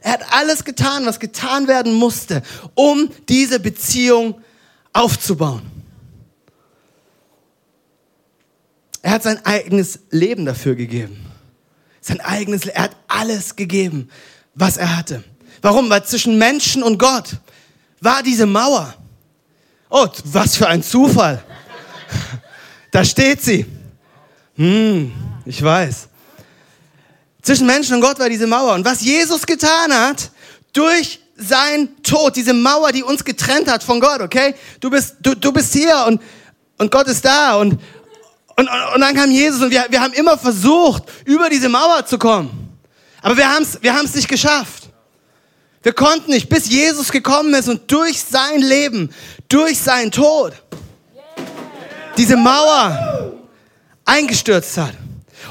Er 0.00 0.12
hat 0.12 0.32
alles 0.32 0.64
getan, 0.64 1.04
was 1.04 1.20
getan 1.20 1.68
werden 1.68 1.92
musste, 1.92 2.42
um 2.74 3.10
diese 3.28 3.60
Beziehung 3.60 4.40
aufzubauen. 4.92 5.62
Er 9.02 9.10
hat 9.10 9.22
sein 9.22 9.44
eigenes 9.44 10.00
Leben 10.10 10.46
dafür 10.46 10.74
gegeben. 10.74 11.27
Sein 12.08 12.22
eigenes, 12.22 12.64
er 12.64 12.84
hat 12.84 12.96
alles 13.06 13.54
gegeben, 13.54 14.08
was 14.54 14.78
er 14.78 14.96
hatte. 14.96 15.22
Warum? 15.60 15.90
Weil 15.90 16.02
zwischen 16.06 16.38
Menschen 16.38 16.82
und 16.82 16.96
Gott 16.96 17.36
war 18.00 18.22
diese 18.22 18.46
Mauer. 18.46 18.94
Oh, 19.90 20.06
was 20.24 20.56
für 20.56 20.66
ein 20.68 20.82
Zufall. 20.82 21.42
Da 22.90 23.04
steht 23.04 23.42
sie. 23.42 23.66
Hm, 24.56 25.12
ich 25.44 25.62
weiß. 25.62 26.08
Zwischen 27.42 27.66
Menschen 27.66 27.96
und 27.96 28.00
Gott 28.00 28.18
war 28.18 28.30
diese 28.30 28.46
Mauer. 28.46 28.72
Und 28.72 28.86
was 28.86 29.02
Jesus 29.02 29.44
getan 29.44 29.92
hat, 29.92 30.30
durch 30.72 31.20
sein 31.36 32.02
Tod, 32.02 32.34
diese 32.34 32.54
Mauer, 32.54 32.90
die 32.90 33.02
uns 33.02 33.22
getrennt 33.22 33.70
hat 33.70 33.84
von 33.84 34.00
Gott, 34.00 34.22
okay? 34.22 34.54
Du 34.80 34.88
bist, 34.88 35.16
du, 35.20 35.34
du 35.34 35.52
bist 35.52 35.74
hier 35.74 36.02
und, 36.06 36.22
und 36.78 36.90
Gott 36.90 37.08
ist 37.08 37.26
da 37.26 37.56
und, 37.56 37.78
und, 38.58 38.68
und 38.94 39.00
dann 39.00 39.14
kam 39.14 39.30
Jesus 39.30 39.62
und 39.62 39.70
wir, 39.70 39.86
wir 39.88 40.00
haben 40.00 40.12
immer 40.14 40.36
versucht, 40.36 41.04
über 41.24 41.48
diese 41.48 41.68
Mauer 41.68 42.04
zu 42.04 42.18
kommen. 42.18 42.76
Aber 43.22 43.36
wir 43.36 43.48
haben 43.48 43.62
es 43.62 43.80
wir 43.80 43.94
haben's 43.94 44.16
nicht 44.16 44.28
geschafft. 44.28 44.90
Wir 45.84 45.92
konnten 45.92 46.32
nicht, 46.32 46.48
bis 46.48 46.68
Jesus 46.68 47.12
gekommen 47.12 47.54
ist 47.54 47.68
und 47.68 47.88
durch 47.88 48.20
sein 48.20 48.60
Leben, 48.60 49.14
durch 49.48 49.78
seinen 49.78 50.10
Tod, 50.10 50.54
diese 52.16 52.36
Mauer 52.36 53.32
eingestürzt 54.04 54.76
hat. 54.76 54.94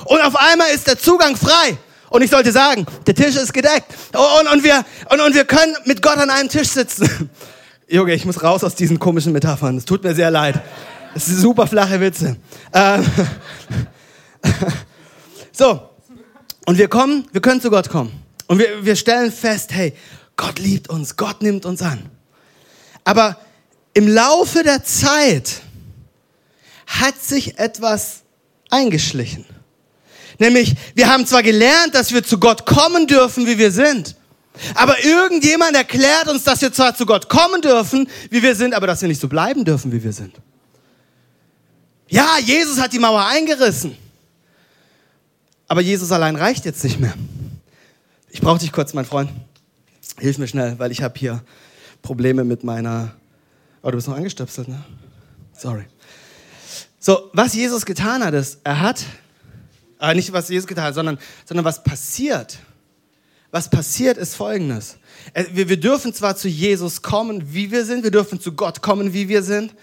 Und 0.03 0.19
auf 0.19 0.35
einmal 0.35 0.67
ist 0.75 0.85
der 0.87 0.99
Zugang 0.99 1.37
frei. 1.37 1.77
Und 2.09 2.23
ich 2.23 2.29
sollte 2.29 2.51
sagen, 2.51 2.85
der 3.05 3.15
Tisch 3.15 3.37
ist 3.37 3.53
gedeckt. 3.53 3.85
Und, 4.11 4.51
und, 4.51 4.63
wir, 4.65 4.83
und, 5.09 5.21
und 5.21 5.33
wir 5.33 5.45
können 5.45 5.77
mit 5.85 6.01
Gott 6.01 6.17
an 6.17 6.29
einem 6.29 6.49
Tisch 6.49 6.69
sitzen. 6.69 7.29
Junge, 7.87 8.13
ich 8.13 8.25
muss 8.25 8.43
raus 8.43 8.65
aus 8.65 8.75
diesen 8.75 8.99
komischen 8.99 9.31
Metaphern. 9.31 9.77
Es 9.77 9.85
tut 9.85 10.03
mir 10.03 10.13
sehr 10.13 10.29
leid. 10.29 10.61
Super 11.15 11.67
flache 11.67 11.99
Witze. 11.99 12.37
Ähm, 12.73 13.05
so. 15.51 15.89
Und 16.65 16.77
wir 16.77 16.87
kommen, 16.87 17.27
wir 17.31 17.41
können 17.41 17.61
zu 17.61 17.69
Gott 17.69 17.89
kommen. 17.89 18.11
Und 18.47 18.59
wir, 18.59 18.85
wir 18.85 18.95
stellen 18.95 19.31
fest, 19.31 19.71
hey, 19.73 19.93
Gott 20.35 20.59
liebt 20.59 20.89
uns, 20.89 21.15
Gott 21.15 21.41
nimmt 21.41 21.65
uns 21.65 21.81
an. 21.81 22.09
Aber 23.03 23.37
im 23.93 24.07
Laufe 24.07 24.63
der 24.63 24.83
Zeit 24.83 25.61
hat 26.85 27.21
sich 27.21 27.57
etwas 27.57 28.21
eingeschlichen. 28.69 29.45
Nämlich, 30.39 30.75
wir 30.93 31.11
haben 31.11 31.25
zwar 31.25 31.41
gelernt, 31.41 31.95
dass 31.95 32.11
wir 32.11 32.23
zu 32.23 32.39
Gott 32.39 32.65
kommen 32.65 33.07
dürfen, 33.07 33.47
wie 33.47 33.57
wir 33.57 33.71
sind, 33.71 34.15
aber 34.75 35.03
irgendjemand 35.03 35.75
erklärt 35.75 36.27
uns, 36.27 36.43
dass 36.43 36.61
wir 36.61 36.71
zwar 36.71 36.95
zu 36.95 37.05
Gott 37.05 37.29
kommen 37.29 37.61
dürfen, 37.61 38.09
wie 38.29 38.41
wir 38.41 38.55
sind, 38.55 38.73
aber 38.73 38.87
dass 38.87 39.01
wir 39.01 39.07
nicht 39.07 39.21
so 39.21 39.27
bleiben 39.27 39.65
dürfen, 39.65 39.91
wie 39.91 40.03
wir 40.03 40.13
sind. 40.13 40.35
Ja, 42.09 42.37
Jesus 42.43 42.79
hat 42.79 42.93
die 42.93 42.99
Mauer 42.99 43.25
eingerissen. 43.25 43.97
Aber 45.67 45.81
Jesus 45.81 46.11
allein 46.11 46.35
reicht 46.35 46.65
jetzt 46.65 46.83
nicht 46.83 46.99
mehr. 46.99 47.13
Ich 48.29 48.41
brauche 48.41 48.59
dich 48.59 48.71
kurz, 48.71 48.93
mein 48.93 49.05
Freund. 49.05 49.29
Hilf 50.17 50.37
mir 50.37 50.47
schnell, 50.47 50.79
weil 50.79 50.91
ich 50.91 51.01
habe 51.01 51.17
hier 51.19 51.43
Probleme 52.01 52.43
mit 52.43 52.63
meiner... 52.63 53.13
Oh, 53.81 53.91
du 53.91 53.97
bist 53.97 54.07
noch 54.07 54.15
angestöpselt, 54.15 54.67
ne? 54.67 54.83
Sorry. 55.53 55.85
So, 56.99 57.29
was 57.33 57.53
Jesus 57.53 57.85
getan 57.85 58.23
hat, 58.23 58.33
ist, 58.33 58.59
er 58.63 58.79
hat 58.79 59.03
aber 59.99 60.13
nicht, 60.13 60.31
was 60.31 60.49
Jesus 60.49 60.67
getan 60.67 60.85
hat, 60.85 60.95
sondern, 60.95 61.17
sondern 61.45 61.65
was 61.65 61.83
passiert. 61.83 62.59
Was 63.51 63.69
passiert, 63.69 64.17
ist 64.17 64.35
Folgendes. 64.35 64.97
Äh, 65.33 65.45
wir, 65.51 65.69
wir 65.69 65.79
dürfen 65.79 66.13
zwar 66.13 66.35
zu 66.35 66.47
Jesus 66.47 67.01
kommen, 67.01 67.53
wie 67.53 67.71
wir 67.71 67.85
sind, 67.85 68.03
wir 68.03 68.11
dürfen 68.11 68.39
zu 68.39 68.51
Gott 68.53 68.81
kommen, 68.81 69.13
wie 69.13 69.29
wir 69.29 69.41
sind, 69.41 69.73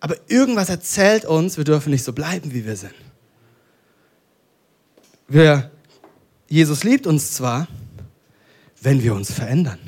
aber 0.00 0.16
irgendwas 0.28 0.68
erzählt 0.68 1.24
uns, 1.24 1.56
wir 1.56 1.64
dürfen 1.64 1.90
nicht 1.90 2.04
so 2.04 2.12
bleiben, 2.12 2.52
wie 2.52 2.64
wir 2.64 2.76
sind. 2.76 2.94
Wir, 5.28 5.70
Jesus 6.48 6.84
liebt 6.84 7.06
uns 7.06 7.32
zwar, 7.32 7.66
wenn 8.80 9.02
wir 9.02 9.14
uns 9.14 9.32
verändern. 9.32 9.78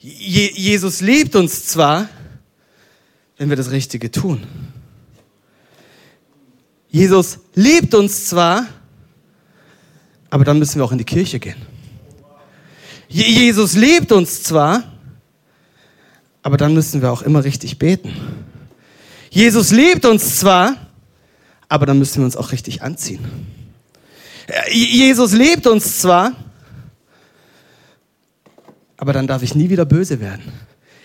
Je, 0.00 0.50
Jesus 0.52 1.00
liebt 1.00 1.34
uns 1.34 1.64
zwar, 1.66 2.08
wenn 3.38 3.48
wir 3.48 3.56
das 3.56 3.70
Richtige 3.70 4.10
tun. 4.10 4.46
Jesus 6.88 7.38
liebt 7.54 7.94
uns 7.94 8.26
zwar, 8.26 8.66
aber 10.30 10.44
dann 10.44 10.58
müssen 10.58 10.76
wir 10.76 10.84
auch 10.84 10.92
in 10.92 10.98
die 10.98 11.04
Kirche 11.04 11.40
gehen. 11.40 11.56
Jesus 13.08 13.74
liebt 13.74 14.12
uns 14.12 14.42
zwar, 14.42 14.82
aber 16.42 16.56
dann 16.56 16.74
müssen 16.74 17.00
wir 17.00 17.10
auch 17.10 17.22
immer 17.22 17.42
richtig 17.42 17.78
beten. 17.78 18.12
Jesus 19.34 19.72
liebt 19.72 20.06
uns 20.06 20.38
zwar, 20.38 20.76
aber 21.68 21.86
dann 21.86 21.98
müssen 21.98 22.18
wir 22.18 22.24
uns 22.24 22.36
auch 22.36 22.52
richtig 22.52 22.82
anziehen. 22.82 23.18
Jesus 24.70 25.32
liebt 25.32 25.66
uns 25.66 25.98
zwar, 25.98 26.34
aber 28.96 29.12
dann 29.12 29.26
darf 29.26 29.42
ich 29.42 29.56
nie 29.56 29.70
wieder 29.70 29.84
böse 29.86 30.20
werden. 30.20 30.52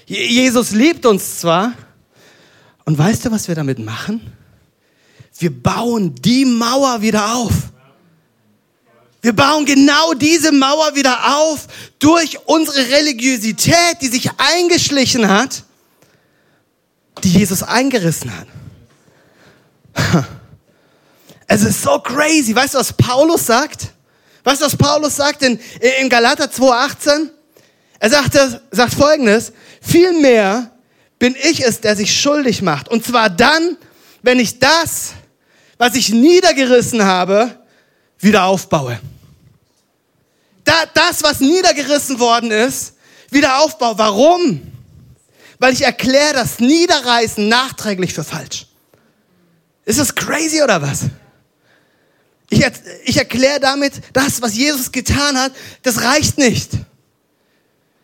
Jesus 0.05 0.69
liebt 0.69 1.07
uns 1.07 1.39
zwar, 1.39 1.73
und 2.85 2.99
weißt 2.99 3.25
du, 3.25 3.31
was 3.31 3.47
wir 3.47 3.55
damit 3.55 3.79
machen? 3.79 4.21
Wir 5.39 5.51
bauen 5.51 6.13
die 6.13 6.45
Mauer 6.45 7.01
wieder 7.01 7.33
auf. 7.33 7.53
Wir 9.23 9.33
bauen 9.33 9.65
genau 9.65 10.13
diese 10.13 10.51
Mauer 10.51 10.95
wieder 10.95 11.35
auf 11.35 11.65
durch 11.97 12.37
unsere 12.45 12.91
Religiosität, 12.91 13.97
die 14.01 14.07
sich 14.07 14.29
eingeschlichen 14.37 15.27
hat, 15.27 15.63
die 17.23 17.31
Jesus 17.31 17.63
eingerissen 17.63 18.31
hat. 18.35 18.47
Es 21.51 21.63
ist 21.63 21.81
so 21.81 21.97
crazy. 21.97 22.55
Weißt 22.55 22.75
du, 22.75 22.77
was 22.77 22.93
Paulus 22.93 23.47
sagt? 23.47 23.91
Weißt 24.43 24.61
du, 24.61 24.65
was 24.65 24.75
Paulus 24.75 25.15
sagt 25.15 25.41
in, 25.41 25.59
in 25.99 26.07
Galater 26.07 26.45
2,18? 26.45 27.29
Er 27.99 28.09
sagt, 28.11 28.37
sagt 28.69 28.93
folgendes, 28.93 29.51
vielmehr 29.81 30.69
bin 31.17 31.35
ich 31.35 31.65
es, 31.65 31.81
der 31.81 31.95
sich 31.95 32.21
schuldig 32.21 32.61
macht. 32.61 32.87
Und 32.87 33.03
zwar 33.03 33.31
dann, 33.31 33.77
wenn 34.21 34.39
ich 34.39 34.59
das, 34.59 35.13
was 35.79 35.95
ich 35.95 36.09
niedergerissen 36.09 37.03
habe, 37.03 37.57
wieder 38.19 38.43
aufbaue. 38.43 38.99
Da, 40.63 40.73
das, 40.93 41.23
was 41.23 41.39
niedergerissen 41.39 42.19
worden 42.19 42.51
ist, 42.51 42.93
wieder 43.31 43.59
aufbaue. 43.61 43.97
Warum? 43.97 44.68
Weil 45.59 45.73
ich 45.73 45.83
erkläre 45.83 46.33
das 46.33 46.59
Niederreißen 46.59 47.47
nachträglich 47.47 48.13
für 48.13 48.23
falsch. 48.23 48.65
Ist 49.85 49.99
das 49.99 50.15
crazy 50.15 50.61
oder 50.61 50.81
was? 50.81 51.05
Ich, 52.49 52.65
ich 53.05 53.17
erkläre 53.17 53.59
damit, 53.59 53.93
das, 54.13 54.41
was 54.41 54.55
Jesus 54.55 54.91
getan 54.91 55.37
hat, 55.37 55.51
das 55.83 56.01
reicht 56.01 56.37
nicht. 56.37 56.71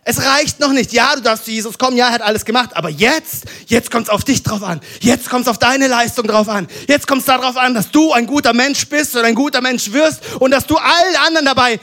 Es 0.07 0.24
reicht 0.24 0.59
noch 0.59 0.71
nicht. 0.71 0.93
Ja, 0.93 1.15
du 1.15 1.21
darfst 1.21 1.45
zu 1.45 1.51
Jesus 1.51 1.79
kommen. 1.79 1.97
Ja, 1.97 2.09
er 2.09 2.13
hat 2.13 2.21
alles 2.21 2.45
gemacht. 2.45 2.75
Aber 2.75 2.89
jetzt, 2.89 3.45
jetzt 3.65 3.89
kommt 3.89 4.03
es 4.07 4.09
auf 4.12 4.24
dich 4.24 4.43
drauf 4.43 4.62
an. 4.62 4.79
Jetzt 5.00 5.31
kommt 5.31 5.43
es 5.43 5.47
auf 5.47 5.57
deine 5.57 5.88
Leistung 5.88 6.27
drauf 6.27 6.47
an. 6.47 6.67
Jetzt 6.88 7.07
kommt 7.07 7.21
es 7.21 7.25
darauf 7.25 7.57
an, 7.57 7.74
dass 7.74 7.89
du 7.89 8.13
ein 8.13 8.27
guter 8.27 8.53
Mensch 8.53 8.88
bist 8.88 9.15
oder 9.15 9.25
ein 9.25 9.33
guter 9.33 9.62
Mensch 9.62 9.91
wirst 9.91 10.21
und 10.39 10.51
dass 10.51 10.67
du 10.67 10.77
allen 10.77 11.15
anderen 11.25 11.47
dabei 11.47 11.79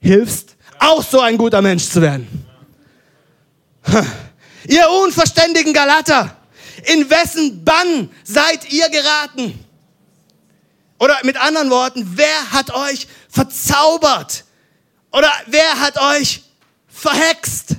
hilfst, 0.00 0.56
auch 0.78 1.04
so 1.04 1.20
ein 1.20 1.36
guter 1.36 1.60
Mensch 1.60 1.86
zu 1.86 2.00
werden. 2.00 2.46
Ihr 4.68 4.88
unverständigen 5.04 5.72
Galater, 5.72 6.36
in 6.84 7.08
wessen 7.10 7.64
Bann 7.64 8.10
seid 8.24 8.72
ihr 8.72 8.88
geraten? 8.90 9.64
Oder 10.98 11.18
mit 11.24 11.36
anderen 11.36 11.70
Worten, 11.70 12.12
wer 12.14 12.52
hat 12.52 12.72
euch 12.72 13.06
verzaubert? 13.28 14.44
Oder 15.12 15.30
wer 15.46 15.80
hat 15.80 16.00
euch 16.00 16.42
verhext. 16.88 17.76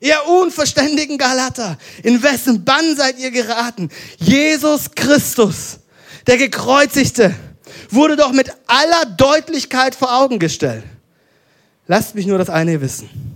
Ihr 0.00 0.24
unverständigen 0.26 1.18
Galater, 1.18 1.76
in 2.04 2.22
wessen 2.22 2.64
Bann 2.64 2.96
seid 2.96 3.18
ihr 3.18 3.32
geraten? 3.32 3.90
Jesus 4.18 4.92
Christus, 4.94 5.80
der 6.26 6.36
gekreuzigte, 6.36 7.34
wurde 7.90 8.16
doch 8.16 8.32
mit 8.32 8.52
aller 8.66 9.06
Deutlichkeit 9.16 9.94
vor 9.96 10.16
Augen 10.16 10.38
gestellt. 10.38 10.84
Lasst 11.88 12.14
mich 12.14 12.26
nur 12.26 12.38
das 12.38 12.48
eine 12.48 12.80
wissen. 12.80 13.27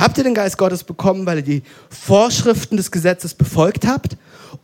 Habt 0.00 0.18
ihr 0.18 0.24
den 0.24 0.34
Geist 0.34 0.58
Gottes 0.58 0.82
bekommen, 0.82 1.26
weil 1.26 1.38
ihr 1.38 1.44
die 1.44 1.62
Vorschriften 1.90 2.76
des 2.76 2.90
Gesetzes 2.90 3.34
befolgt 3.34 3.86
habt? 3.86 4.16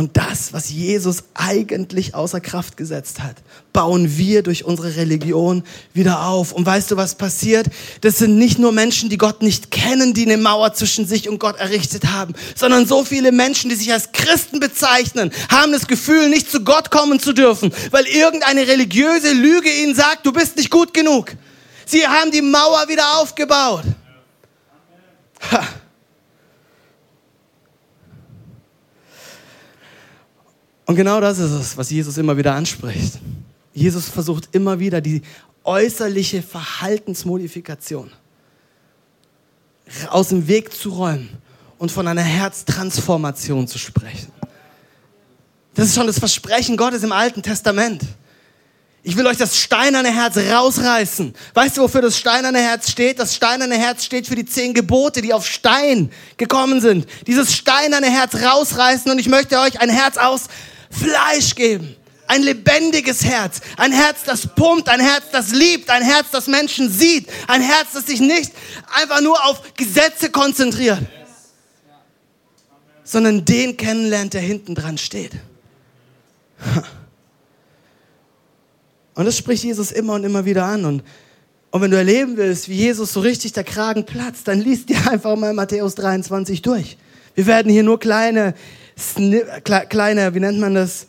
Und 0.00 0.16
das, 0.16 0.54
was 0.54 0.70
Jesus 0.70 1.24
eigentlich 1.34 2.14
außer 2.14 2.40
Kraft 2.40 2.78
gesetzt 2.78 3.20
hat, 3.20 3.36
bauen 3.74 4.16
wir 4.16 4.42
durch 4.42 4.64
unsere 4.64 4.96
Religion 4.96 5.62
wieder 5.92 6.24
auf. 6.26 6.52
Und 6.52 6.64
weißt 6.64 6.90
du, 6.90 6.96
was 6.96 7.16
passiert? 7.16 7.66
Das 8.00 8.16
sind 8.16 8.38
nicht 8.38 8.58
nur 8.58 8.72
Menschen, 8.72 9.10
die 9.10 9.18
Gott 9.18 9.42
nicht 9.42 9.70
kennen, 9.70 10.14
die 10.14 10.24
eine 10.24 10.38
Mauer 10.38 10.72
zwischen 10.72 11.06
sich 11.06 11.28
und 11.28 11.38
Gott 11.38 11.58
errichtet 11.58 12.06
haben, 12.06 12.32
sondern 12.56 12.86
so 12.86 13.04
viele 13.04 13.30
Menschen, 13.30 13.68
die 13.68 13.76
sich 13.76 13.92
als 13.92 14.10
Christen 14.12 14.58
bezeichnen, 14.58 15.32
haben 15.50 15.70
das 15.70 15.86
Gefühl, 15.86 16.30
nicht 16.30 16.50
zu 16.50 16.64
Gott 16.64 16.90
kommen 16.90 17.20
zu 17.20 17.34
dürfen, 17.34 17.70
weil 17.90 18.06
irgendeine 18.06 18.66
religiöse 18.66 19.34
Lüge 19.34 19.70
ihnen 19.70 19.94
sagt, 19.94 20.24
du 20.24 20.32
bist 20.32 20.56
nicht 20.56 20.70
gut 20.70 20.94
genug. 20.94 21.32
Sie 21.84 22.06
haben 22.06 22.30
die 22.30 22.40
Mauer 22.40 22.88
wieder 22.88 23.18
aufgebaut. 23.18 23.84
Ha. 25.52 25.68
Und 30.90 30.96
genau 30.96 31.20
das 31.20 31.38
ist 31.38 31.52
es, 31.52 31.76
was 31.76 31.88
Jesus 31.88 32.18
immer 32.18 32.36
wieder 32.36 32.52
anspricht. 32.52 33.20
Jesus 33.72 34.08
versucht 34.08 34.48
immer 34.50 34.80
wieder 34.80 35.00
die 35.00 35.22
äußerliche 35.62 36.42
Verhaltensmodifikation 36.42 38.10
aus 40.08 40.30
dem 40.30 40.48
Weg 40.48 40.74
zu 40.74 40.90
räumen 40.90 41.28
und 41.78 41.92
von 41.92 42.08
einer 42.08 42.22
Herztransformation 42.22 43.68
zu 43.68 43.78
sprechen. 43.78 44.32
Das 45.74 45.86
ist 45.86 45.94
schon 45.94 46.08
das 46.08 46.18
Versprechen 46.18 46.76
Gottes 46.76 47.04
im 47.04 47.12
Alten 47.12 47.44
Testament. 47.44 48.02
Ich 49.04 49.16
will 49.16 49.28
euch 49.28 49.38
das 49.38 49.56
steinerne 49.56 50.12
Herz 50.12 50.38
rausreißen. 50.38 51.34
Weißt 51.54 51.76
du, 51.76 51.82
wofür 51.82 52.02
das 52.02 52.18
steinerne 52.18 52.58
Herz 52.58 52.90
steht? 52.90 53.20
Das 53.20 53.36
steinerne 53.36 53.76
Herz 53.76 54.04
steht 54.04 54.26
für 54.26 54.34
die 54.34 54.44
zehn 54.44 54.74
Gebote, 54.74 55.22
die 55.22 55.32
auf 55.32 55.46
Stein 55.46 56.10
gekommen 56.36 56.80
sind. 56.80 57.06
Dieses 57.28 57.54
steinerne 57.54 58.10
Herz 58.10 58.34
rausreißen 58.34 59.08
und 59.08 59.20
ich 59.20 59.28
möchte 59.28 59.60
euch 59.60 59.80
ein 59.80 59.88
Herz 59.88 60.16
aus 60.16 60.48
Fleisch 60.90 61.54
geben. 61.54 61.96
Ein 62.26 62.42
lebendiges 62.42 63.24
Herz. 63.24 63.60
Ein 63.76 63.92
Herz, 63.92 64.22
das 64.24 64.46
pumpt. 64.46 64.88
Ein 64.88 65.00
Herz, 65.00 65.24
das 65.32 65.52
liebt. 65.52 65.90
Ein 65.90 66.02
Herz, 66.02 66.26
das 66.30 66.46
Menschen 66.46 66.90
sieht. 66.90 67.28
Ein 67.48 67.62
Herz, 67.62 67.88
das 67.94 68.06
sich 68.06 68.20
nicht 68.20 68.52
einfach 68.94 69.20
nur 69.20 69.44
auf 69.44 69.74
Gesetze 69.74 70.30
konzentriert, 70.30 71.00
sondern 73.02 73.44
den 73.44 73.76
kennenlernt, 73.76 74.34
der 74.34 74.42
hinten 74.42 74.74
dran 74.74 74.98
steht. 74.98 75.32
Und 79.14 79.24
das 79.26 79.36
spricht 79.36 79.64
Jesus 79.64 79.92
immer 79.92 80.14
und 80.14 80.24
immer 80.24 80.46
wieder 80.46 80.64
an. 80.64 80.84
Und, 80.86 81.02
und 81.70 81.82
wenn 81.82 81.90
du 81.90 81.96
erleben 81.98 82.38
willst, 82.38 82.68
wie 82.70 82.74
Jesus 82.76 83.12
so 83.12 83.20
richtig 83.20 83.52
der 83.52 83.64
Kragen 83.64 84.06
platzt, 84.06 84.48
dann 84.48 84.60
liest 84.60 84.88
dir 84.88 84.96
einfach 85.10 85.36
mal 85.36 85.52
Matthäus 85.52 85.94
23 85.94 86.62
durch. 86.62 86.96
Wir 87.34 87.46
werden 87.46 87.70
hier 87.70 87.82
nur 87.82 88.00
kleine, 88.00 88.54
kleine, 89.88 90.34
wie 90.34 90.40
nennt 90.40 90.58
man 90.58 90.74
das? 90.74 91.06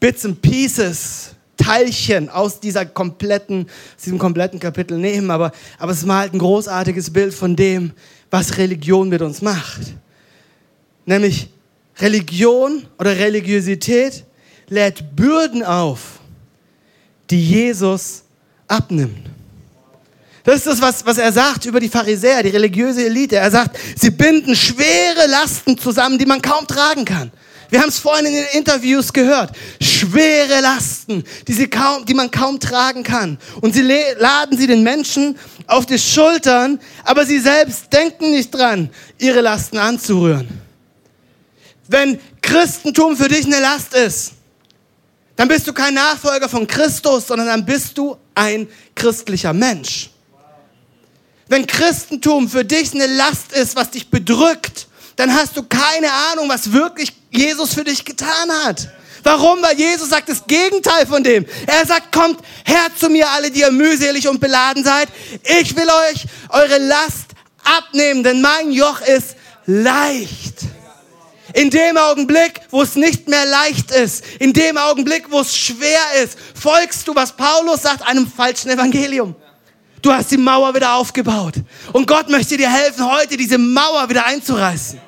Bits 0.00 0.24
and 0.24 0.40
Pieces, 0.40 1.30
Teilchen 1.56 2.28
aus 2.28 2.60
dieser 2.60 2.86
kompletten, 2.86 3.66
aus 3.96 4.04
diesem 4.04 4.18
kompletten 4.18 4.60
Kapitel 4.60 4.96
nehmen, 4.96 5.30
aber, 5.30 5.52
aber 5.78 5.92
es 5.92 6.04
malt 6.04 6.32
ein 6.32 6.38
großartiges 6.38 7.12
Bild 7.12 7.34
von 7.34 7.56
dem, 7.56 7.92
was 8.30 8.58
Religion 8.58 9.08
mit 9.08 9.22
uns 9.22 9.42
macht. 9.42 9.80
Nämlich 11.04 11.48
Religion 11.98 12.86
oder 12.98 13.16
Religiosität 13.16 14.24
lädt 14.68 15.16
Bürden 15.16 15.64
auf, 15.64 16.20
die 17.30 17.42
Jesus 17.42 18.22
abnimmt. 18.68 19.37
Das 20.48 20.56
ist 20.56 20.66
das, 20.66 20.80
was, 20.80 21.04
was 21.04 21.18
er 21.18 21.30
sagt 21.30 21.66
über 21.66 21.78
die 21.78 21.90
Pharisäer, 21.90 22.42
die 22.42 22.48
religiöse 22.48 23.04
Elite. 23.04 23.36
Er 23.36 23.50
sagt, 23.50 23.78
sie 23.94 24.08
binden 24.08 24.56
schwere 24.56 25.26
Lasten 25.26 25.76
zusammen, 25.76 26.16
die 26.16 26.24
man 26.24 26.40
kaum 26.40 26.66
tragen 26.66 27.04
kann. 27.04 27.30
Wir 27.68 27.82
haben 27.82 27.90
es 27.90 27.98
vorhin 27.98 28.24
in 28.24 28.32
den 28.32 28.46
Interviews 28.54 29.12
gehört. 29.12 29.54
Schwere 29.78 30.62
Lasten, 30.62 31.22
die, 31.46 31.52
sie 31.52 31.68
kaum, 31.68 32.06
die 32.06 32.14
man 32.14 32.30
kaum 32.30 32.58
tragen 32.58 33.02
kann. 33.02 33.36
Und 33.60 33.74
sie 33.74 33.82
laden 33.82 34.56
sie 34.56 34.66
den 34.66 34.82
Menschen 34.82 35.38
auf 35.66 35.84
die 35.84 35.98
Schultern, 35.98 36.80
aber 37.04 37.26
sie 37.26 37.40
selbst 37.40 37.92
denken 37.92 38.30
nicht 38.30 38.50
dran, 38.50 38.88
ihre 39.18 39.42
Lasten 39.42 39.76
anzurühren. 39.76 40.48
Wenn 41.88 42.18
Christentum 42.40 43.18
für 43.18 43.28
dich 43.28 43.44
eine 43.44 43.60
Last 43.60 43.92
ist, 43.92 44.32
dann 45.36 45.46
bist 45.46 45.66
du 45.68 45.74
kein 45.74 45.92
Nachfolger 45.92 46.48
von 46.48 46.66
Christus, 46.66 47.26
sondern 47.26 47.48
dann 47.48 47.66
bist 47.66 47.98
du 47.98 48.16
ein 48.34 48.66
christlicher 48.94 49.52
Mensch. 49.52 50.08
Wenn 51.48 51.66
Christentum 51.66 52.48
für 52.48 52.64
dich 52.64 52.94
eine 52.94 53.06
Last 53.06 53.52
ist, 53.52 53.74
was 53.74 53.90
dich 53.90 54.10
bedrückt, 54.10 54.86
dann 55.16 55.34
hast 55.34 55.56
du 55.56 55.62
keine 55.62 56.12
Ahnung, 56.30 56.48
was 56.48 56.72
wirklich 56.72 57.12
Jesus 57.30 57.74
für 57.74 57.84
dich 57.84 58.04
getan 58.04 58.50
hat. 58.64 58.88
Warum? 59.22 59.60
Weil 59.62 59.76
Jesus 59.76 60.10
sagt 60.10 60.28
das 60.28 60.46
Gegenteil 60.46 61.06
von 61.06 61.24
dem. 61.24 61.44
Er 61.66 61.86
sagt, 61.86 62.12
kommt 62.12 62.40
her 62.64 62.86
zu 62.96 63.08
mir, 63.08 63.28
alle, 63.30 63.50
die 63.50 63.60
ihr 63.60 63.70
mühselig 63.70 64.28
und 64.28 64.40
beladen 64.40 64.84
seid. 64.84 65.08
Ich 65.42 65.74
will 65.74 65.88
euch 65.88 66.24
eure 66.50 66.78
Last 66.78 67.26
abnehmen, 67.64 68.22
denn 68.22 68.40
mein 68.40 68.70
Joch 68.70 69.00
ist 69.00 69.36
leicht. 69.66 70.60
In 71.54 71.70
dem 71.70 71.96
Augenblick, 71.96 72.60
wo 72.70 72.82
es 72.82 72.94
nicht 72.94 73.26
mehr 73.26 73.46
leicht 73.46 73.90
ist, 73.90 74.22
in 74.38 74.52
dem 74.52 74.76
Augenblick, 74.76 75.30
wo 75.30 75.40
es 75.40 75.56
schwer 75.56 76.22
ist, 76.22 76.38
folgst 76.54 77.08
du, 77.08 77.14
was 77.14 77.32
Paulus 77.32 77.82
sagt, 77.82 78.06
einem 78.06 78.30
falschen 78.30 78.70
Evangelium. 78.70 79.34
Du 80.02 80.12
hast 80.12 80.30
die 80.30 80.36
Mauer 80.36 80.74
wieder 80.74 80.94
aufgebaut. 80.94 81.54
Und 81.92 82.06
Gott 82.06 82.28
möchte 82.28 82.56
dir 82.56 82.70
helfen, 82.70 83.04
heute 83.10 83.36
diese 83.36 83.58
Mauer 83.58 84.08
wieder 84.08 84.26
einzureißen. 84.26 85.00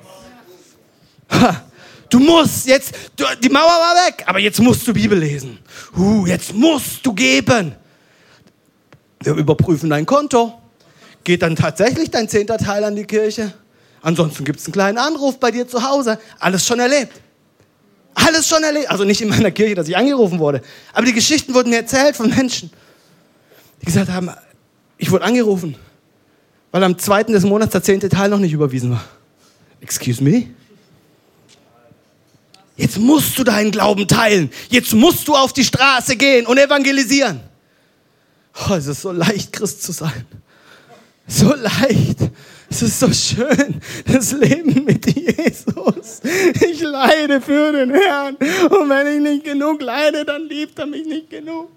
Du 2.11 2.19
musst 2.19 2.67
jetzt, 2.67 2.93
du, 3.15 3.25
die 3.41 3.49
Mauer 3.49 3.69
war 3.69 3.95
weg, 4.09 4.25
aber 4.27 4.41
jetzt 4.41 4.61
musst 4.61 4.87
du 4.87 4.93
Bibel 4.93 5.17
lesen. 5.17 5.61
Uh, 5.97 6.27
jetzt 6.27 6.53
musst 6.53 7.07
du 7.07 7.13
geben. 7.13 7.77
Wir 9.23 9.35
überprüfen 9.35 9.89
dein 9.91 10.05
Konto. 10.07 10.61
Geht 11.23 11.43
dann 11.43 11.55
tatsächlich 11.55 12.11
dein 12.11 12.29
zehnter 12.29 12.59
Teil 12.59 12.83
an 12.83 12.97
die 12.97 13.05
Kirche? 13.05 13.53
Ansonsten 14.03 14.45
gibt 14.45 14.59
es 14.59 14.67
einen 14.67 14.73
kleinen 14.73 14.99
Anruf 14.99 15.39
bei 15.39 15.53
dir 15.53 15.69
zu 15.69 15.89
Hause. 15.89 16.19
Alles 16.41 16.67
schon 16.67 16.81
erlebt. 16.81 17.13
Alles 18.15 18.49
schon 18.49 18.63
erlebt. 18.65 18.91
Also 18.91 19.05
nicht 19.05 19.21
in 19.21 19.29
meiner 19.29 19.53
Kirche, 19.53 19.77
dass 19.77 19.87
ich 19.87 19.97
angerufen 19.97 20.41
wurde. 20.41 20.63
Aber 20.93 21.07
die 21.07 21.13
Geschichten 21.13 21.55
wurden 21.55 21.71
mir 21.71 21.77
erzählt 21.77 22.17
von 22.17 22.29
Menschen, 22.29 22.71
die 23.81 23.87
gesagt 23.87 24.11
haben, 24.11 24.31
ich 25.01 25.11
wurde 25.11 25.25
angerufen, 25.25 25.75
weil 26.71 26.85
am 26.85 26.99
zweiten 26.99 27.33
des 27.33 27.45
Monats 27.45 27.73
der 27.73 27.83
zehnte 27.83 28.09
Teil 28.09 28.29
noch 28.29 28.39
nicht 28.39 28.53
überwiesen 28.53 28.91
war. 28.91 29.05
Excuse 29.81 30.23
me? 30.23 30.49
Jetzt 32.77 32.99
musst 32.99 33.39
du 33.39 33.45
deinen 33.45 33.71
Glauben 33.71 34.07
teilen. 34.07 34.51
Jetzt 34.69 34.93
musst 34.93 35.27
du 35.27 35.35
auf 35.35 35.53
die 35.53 35.65
Straße 35.65 36.17
gehen 36.17 36.47
und 36.47 36.59
evangelisieren. 36.59 37.41
Oh, 38.69 38.75
es 38.75 38.87
ist 38.87 39.01
so 39.03 39.13
leicht, 39.13 39.53
Christ 39.53 39.83
zu 39.83 39.93
sein. 39.93 40.27
So 41.27 41.55
leicht. 41.55 42.19
Es 42.69 42.83
ist 42.83 43.01
so 43.01 43.13
schön, 43.13 43.81
das 44.07 44.33
Leben 44.33 44.85
mit 44.85 45.07
Jesus. 45.07 46.21
Ich 46.61 46.81
leide 46.83 47.41
für 47.41 47.73
den 47.73 47.91
Herrn. 47.91 48.37
Und 48.37 48.89
wenn 48.89 49.07
ich 49.17 49.21
nicht 49.21 49.45
genug 49.45 49.81
leide, 49.83 50.25
dann 50.25 50.47
liebt 50.47 50.79
er 50.79 50.87
mich 50.87 51.07
nicht 51.07 51.31
genug. 51.31 51.71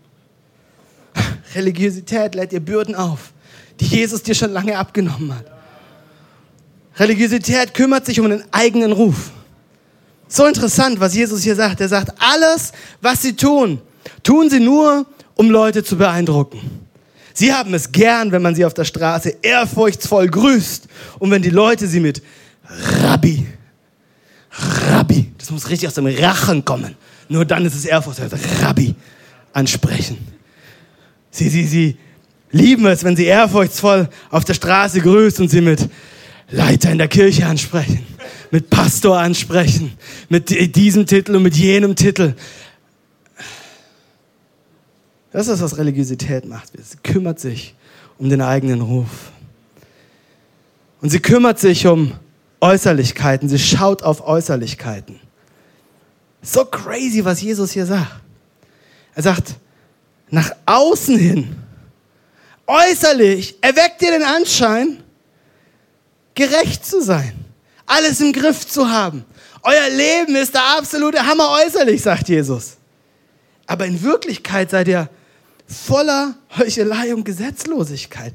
Religiosität 1.55 2.35
lädt 2.35 2.51
dir 2.51 2.59
Bürden 2.59 2.95
auf, 2.95 3.31
die 3.79 3.85
Jesus 3.85 4.23
dir 4.23 4.35
schon 4.35 4.51
lange 4.51 4.77
abgenommen 4.77 5.35
hat. 5.35 5.45
Religiosität 6.97 7.73
kümmert 7.73 8.05
sich 8.05 8.19
um 8.19 8.29
den 8.29 8.43
eigenen 8.51 8.91
Ruf. 8.91 9.31
So 10.27 10.45
interessant, 10.45 10.99
was 10.99 11.13
Jesus 11.15 11.43
hier 11.43 11.55
sagt. 11.55 11.81
Er 11.81 11.89
sagt, 11.89 12.13
alles, 12.19 12.71
was 13.01 13.21
sie 13.21 13.35
tun, 13.35 13.81
tun 14.23 14.49
sie 14.49 14.59
nur, 14.59 15.05
um 15.35 15.49
Leute 15.49 15.83
zu 15.83 15.97
beeindrucken. 15.97 16.83
Sie 17.33 17.51
haben 17.51 17.73
es 17.73 17.91
gern, 17.91 18.31
wenn 18.31 18.41
man 18.41 18.53
sie 18.53 18.65
auf 18.65 18.73
der 18.73 18.85
Straße 18.85 19.37
ehrfurchtsvoll 19.41 20.27
grüßt 20.27 20.87
und 21.19 21.31
wenn 21.31 21.41
die 21.41 21.49
Leute 21.49 21.87
sie 21.87 21.99
mit 21.99 22.21
Rabbi, 23.01 23.45
Rabbi, 24.89 25.31
das 25.37 25.49
muss 25.49 25.69
richtig 25.69 25.87
aus 25.87 25.95
dem 25.95 26.05
Rachen 26.05 26.63
kommen. 26.63 26.95
Nur 27.27 27.45
dann 27.45 27.65
ist 27.65 27.75
es 27.75 27.85
ehrfurchtsvoll, 27.85 28.29
Rabbi 28.61 28.93
ansprechen. 29.51 30.32
Sie, 31.33 31.49
sie, 31.49 31.65
sie 31.65 31.97
lieben 32.51 32.85
es, 32.85 33.03
wenn 33.03 33.15
sie 33.15 33.25
ehrfurchtsvoll 33.25 34.07
auf 34.29 34.45
der 34.45 34.53
Straße 34.53 35.01
grüßt 35.01 35.39
und 35.39 35.49
sie 35.49 35.61
mit 35.61 35.89
Leiter 36.51 36.91
in 36.91 36.99
der 36.99 37.07
Kirche 37.07 37.47
ansprechen, 37.47 38.05
mit 38.51 38.69
Pastor 38.69 39.17
ansprechen, 39.19 39.93
mit 40.29 40.75
diesem 40.75 41.07
Titel 41.07 41.35
und 41.35 41.41
mit 41.41 41.55
jenem 41.57 41.95
Titel. 41.95 42.35
Das 45.31 45.47
ist, 45.47 45.59
was 45.59 45.79
Religiosität 45.79 46.45
macht. 46.45 46.71
Sie 46.77 46.97
kümmert 47.01 47.39
sich 47.39 47.73
um 48.19 48.29
den 48.29 48.41
eigenen 48.41 48.81
Ruf. 48.81 49.31
Und 51.01 51.09
sie 51.09 51.19
kümmert 51.19 51.57
sich 51.57 51.87
um 51.87 52.13
Äußerlichkeiten. 52.61 53.49
Sie 53.49 53.57
schaut 53.57 54.03
auf 54.03 54.27
Äußerlichkeiten. 54.27 55.19
So 56.43 56.63
crazy, 56.65 57.25
was 57.25 57.41
Jesus 57.41 57.71
hier 57.71 57.87
sagt. 57.87 58.21
Er 59.15 59.23
sagt, 59.23 59.55
nach 60.33 60.51
außen 60.65 61.15
hin, 61.15 61.55
äußerlich, 62.65 63.55
erweckt 63.61 64.01
ihr 64.01 64.11
den 64.11 64.23
Anschein, 64.23 65.03
gerecht 66.33 66.83
zu 66.83 67.03
sein, 67.03 67.33
alles 67.85 68.19
im 68.19 68.33
Griff 68.33 68.67
zu 68.67 68.89
haben. 68.89 69.25
Euer 69.61 69.89
Leben 69.89 70.35
ist 70.35 70.55
der 70.55 70.63
absolute 70.77 71.23
Hammer 71.23 71.59
äußerlich, 71.63 72.01
sagt 72.01 72.29
Jesus. 72.29 72.77
Aber 73.67 73.85
in 73.85 74.01
Wirklichkeit 74.01 74.71
seid 74.71 74.87
ihr 74.87 75.07
voller 75.67 76.33
Heuchelei 76.57 77.13
und 77.13 77.25
Gesetzlosigkeit. 77.25 78.33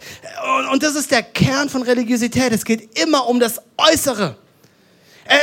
Und 0.71 0.85
das 0.85 0.95
ist 0.95 1.11
der 1.11 1.25
Kern 1.25 1.69
von 1.69 1.83
Religiosität. 1.83 2.53
Es 2.53 2.65
geht 2.65 2.97
immer 2.97 3.27
um 3.27 3.41
das 3.41 3.61
Äußere. 3.77 4.37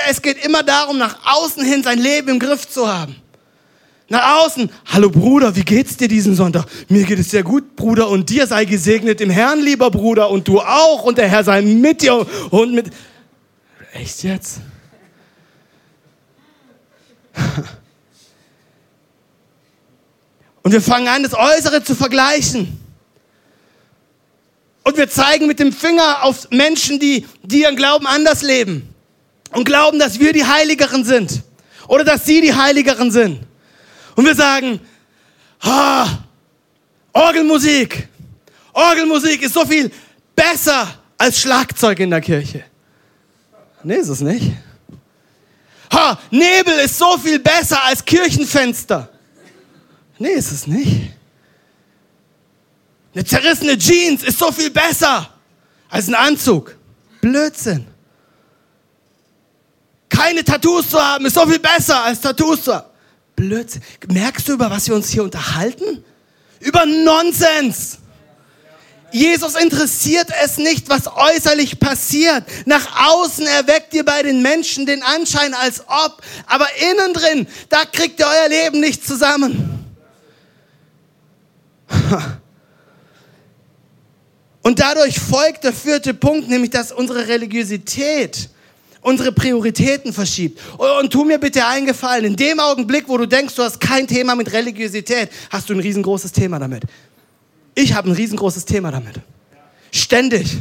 Es 0.10 0.22
geht 0.22 0.44
immer 0.44 0.64
darum, 0.64 0.98
nach 0.98 1.20
außen 1.26 1.66
hin 1.66 1.84
sein 1.84 2.00
Leben 2.00 2.30
im 2.30 2.40
Griff 2.40 2.68
zu 2.68 2.88
haben. 2.88 3.18
Nach 4.08 4.46
außen, 4.46 4.70
hallo 4.86 5.10
Bruder, 5.10 5.56
wie 5.56 5.64
geht's 5.64 5.98
dir 5.98 6.08
diesen 6.08 6.36
Sonntag? 6.36 6.66
Mir 6.90 7.06
geht 7.06 7.18
es 7.18 7.32
sehr 7.32 7.42
gut, 7.42 7.76
Bruder, 7.76 8.08
und 8.08 8.30
dir 8.30 8.46
sei 8.46 8.66
gesegnet 8.66 9.20
im 9.20 9.32
Herrn, 9.32 9.60
lieber 9.60 9.90
Bruder, 9.90 10.30
und 10.30 10.48
du 10.48 10.60
auch, 10.60 11.04
und 11.04 11.18
der 11.18 11.28
Herr 11.28 11.44
sei 11.44 11.64
mit 11.64 12.04
dir 12.04 12.28
und 12.52 12.76
mit. 12.76 12.92
Echt 13.94 14.24
jetzt? 14.24 14.60
Und 20.62 20.72
wir 20.72 20.82
fangen 20.82 21.08
an, 21.08 21.22
das 21.22 21.36
Äußere 21.36 21.84
zu 21.84 21.94
vergleichen. 21.94 22.80
Und 24.82 24.98
wir 24.98 25.08
zeigen 25.08 25.46
mit 25.46 25.60
dem 25.60 25.72
Finger 25.72 26.24
auf 26.24 26.50
Menschen, 26.50 27.00
die, 27.00 27.28
die 27.44 27.62
ihren 27.62 27.76
Glauben 27.76 28.08
anders 28.08 28.42
leben. 28.42 28.90
Und 29.52 29.66
glauben, 29.66 30.00
dass 30.00 30.20
wir 30.20 30.34
die 30.34 30.44
Heiligeren 30.44 31.06
sind. 31.06 31.44
Oder 31.88 32.04
dass 32.04 32.26
sie 32.26 32.42
die 32.42 32.56
Heiligeren 32.56 33.12
sind. 33.12 33.42
Und 34.16 34.26
wir 34.26 34.36
sagen, 34.36 34.80
ah, 35.62 36.08
Orgelmusik. 37.12 38.08
Orgelmusik 38.74 39.42
ist 39.42 39.54
so 39.54 39.66
viel 39.66 39.92
besser 40.36 40.88
als 41.18 41.40
Schlagzeug 41.40 42.00
in 42.00 42.10
der 42.10 42.22
Kirche. 42.22 42.64
Nee, 43.84 43.98
ist 43.98 44.10
es 44.10 44.22
nicht. 44.22 44.52
Ha, 45.94 46.20
Nebel 46.32 46.74
ist 46.80 46.98
so 46.98 47.18
viel 47.18 47.40
besser 47.40 47.82
als 47.84 48.04
Kirchenfenster. 48.04 49.10
Nee, 50.18 50.32
ist 50.32 50.52
es 50.52 50.68
nicht. 50.68 51.12
Eine 53.14 53.24
zerrissene 53.24 53.78
Jeans 53.78 54.24
ist 54.24 54.40
so 54.40 54.52
viel 54.52 54.72
besser 54.72 55.30
als 55.90 56.08
ein 56.08 56.16
Anzug. 56.16 56.76
Blödsinn. 57.22 57.88
Keine 60.10 60.44
Tattoos 60.44 60.90
zu 60.90 61.00
haben 61.00 61.26
ist 61.26 61.34
so 61.34 61.46
viel 61.46 61.60
besser 61.60 62.04
als 62.04 62.20
Tattoos 62.20 62.64
zu 62.64 62.76
haben. 62.76 62.90
Blödsinn. 63.36 63.82
Merkst 64.08 64.48
du, 64.48 64.54
über 64.54 64.70
was 64.72 64.88
wir 64.88 64.96
uns 64.96 65.10
hier 65.10 65.24
unterhalten? 65.24 66.04
Über 66.60 66.86
Nonsens. 66.86 68.00
Jesus 69.12 69.56
interessiert 69.56 70.28
es 70.44 70.58
nicht, 70.58 70.90
was 70.90 71.08
äußerlich 71.08 71.80
passiert. 71.80 72.44
Nach 72.66 73.08
außen 73.08 73.48
erweckt 73.48 73.94
ihr 73.94 74.04
bei 74.04 74.24
den 74.24 74.42
Menschen 74.42 74.86
den 74.86 75.04
Anschein, 75.04 75.54
als 75.54 75.82
ob, 75.88 76.22
aber 76.48 76.68
innen 76.92 77.14
drin, 77.14 77.48
da 77.70 77.86
kriegt 77.86 78.20
ihr 78.20 78.28
euer 78.28 78.50
Leben 78.50 78.82
nicht 78.82 79.08
zusammen. 79.08 79.86
Und 84.64 84.80
dadurch 84.80 85.20
folgt 85.20 85.64
der 85.64 85.74
vierte 85.74 86.14
Punkt, 86.14 86.50
nämlich 86.50 86.72
dass 86.72 86.92
unsere 86.92 87.28
Religiosität 87.28 88.50
unsere 89.06 89.32
Prioritäten 89.32 90.14
verschiebt. 90.14 90.60
Und 90.78 91.14
tu 91.14 91.24
mir 91.24 91.38
bitte 91.38 91.66
einen 91.68 91.86
Gefallen, 91.86 92.26
in 92.26 92.36
dem 92.36 92.60
Augenblick, 92.60 93.08
wo 93.08 93.18
du 93.18 93.28
denkst, 93.28 93.54
du 93.54 93.62
hast 93.62 93.80
kein 93.80 94.08
Thema 94.08 94.36
mit 94.36 94.52
Religiosität, 94.52 95.30
hast 95.52 95.70
du 95.70 95.74
ein 95.74 95.80
riesengroßes 95.80 96.32
Thema 96.32 96.58
damit. 96.58 96.84
Ich 97.76 97.94
habe 97.94 98.10
ein 98.10 98.14
riesengroßes 98.14 98.66
Thema 98.66 98.92
damit. 98.92 99.16
Ständig. 99.92 100.58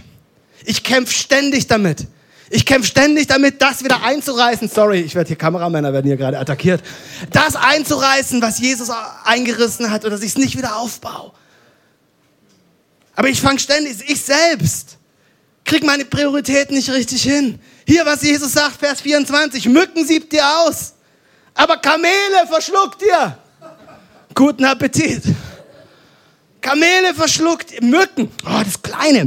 Ich 0.66 0.84
kämpfe 0.84 1.14
ständig 1.14 1.68
damit. 1.68 2.06
Ich 2.50 2.66
kämpfe 2.66 2.86
ständig 2.86 3.26
damit, 3.26 3.62
das 3.62 3.82
wieder 3.82 4.02
einzureißen. 4.02 4.68
Sorry, 4.68 5.00
ich 5.00 5.14
werde 5.14 5.28
hier 5.28 5.36
Kameramänner 5.36 5.94
werden 5.94 6.06
hier 6.06 6.18
gerade 6.18 6.38
attackiert. 6.38 6.82
Das 7.30 7.56
einzureißen, 7.56 8.42
was 8.42 8.58
Jesus 8.58 8.90
eingerissen 9.24 9.90
hat, 9.90 10.02
oder 10.04 10.16
dass 10.16 10.22
ich 10.22 10.32
es 10.32 10.38
nicht 10.38 10.58
wieder 10.58 10.76
aufbaue. 10.76 11.32
Aber 13.16 13.28
ich 13.28 13.40
fange 13.40 13.58
ständig, 13.58 14.04
ich 14.06 14.20
selbst 14.20 14.98
krieg 15.64 15.82
meine 15.82 16.04
Prioritäten 16.04 16.76
nicht 16.76 16.90
richtig 16.90 17.22
hin. 17.22 17.58
Hier, 17.86 18.04
was 18.06 18.22
Jesus 18.22 18.52
sagt, 18.52 18.76
Vers 18.76 19.00
24, 19.00 19.68
Mücken 19.68 20.06
siebt 20.06 20.32
dir 20.32 20.44
aus, 20.60 20.94
aber 21.52 21.76
Kamele 21.76 22.46
verschluckt 22.48 23.02
dir. 23.02 23.38
Guten 24.34 24.64
Appetit. 24.64 25.22
Kamele 26.60 27.14
verschluckt, 27.14 27.82
Mücken. 27.82 28.30
Oh, 28.44 28.62
das 28.64 28.80
Kleine. 28.80 29.26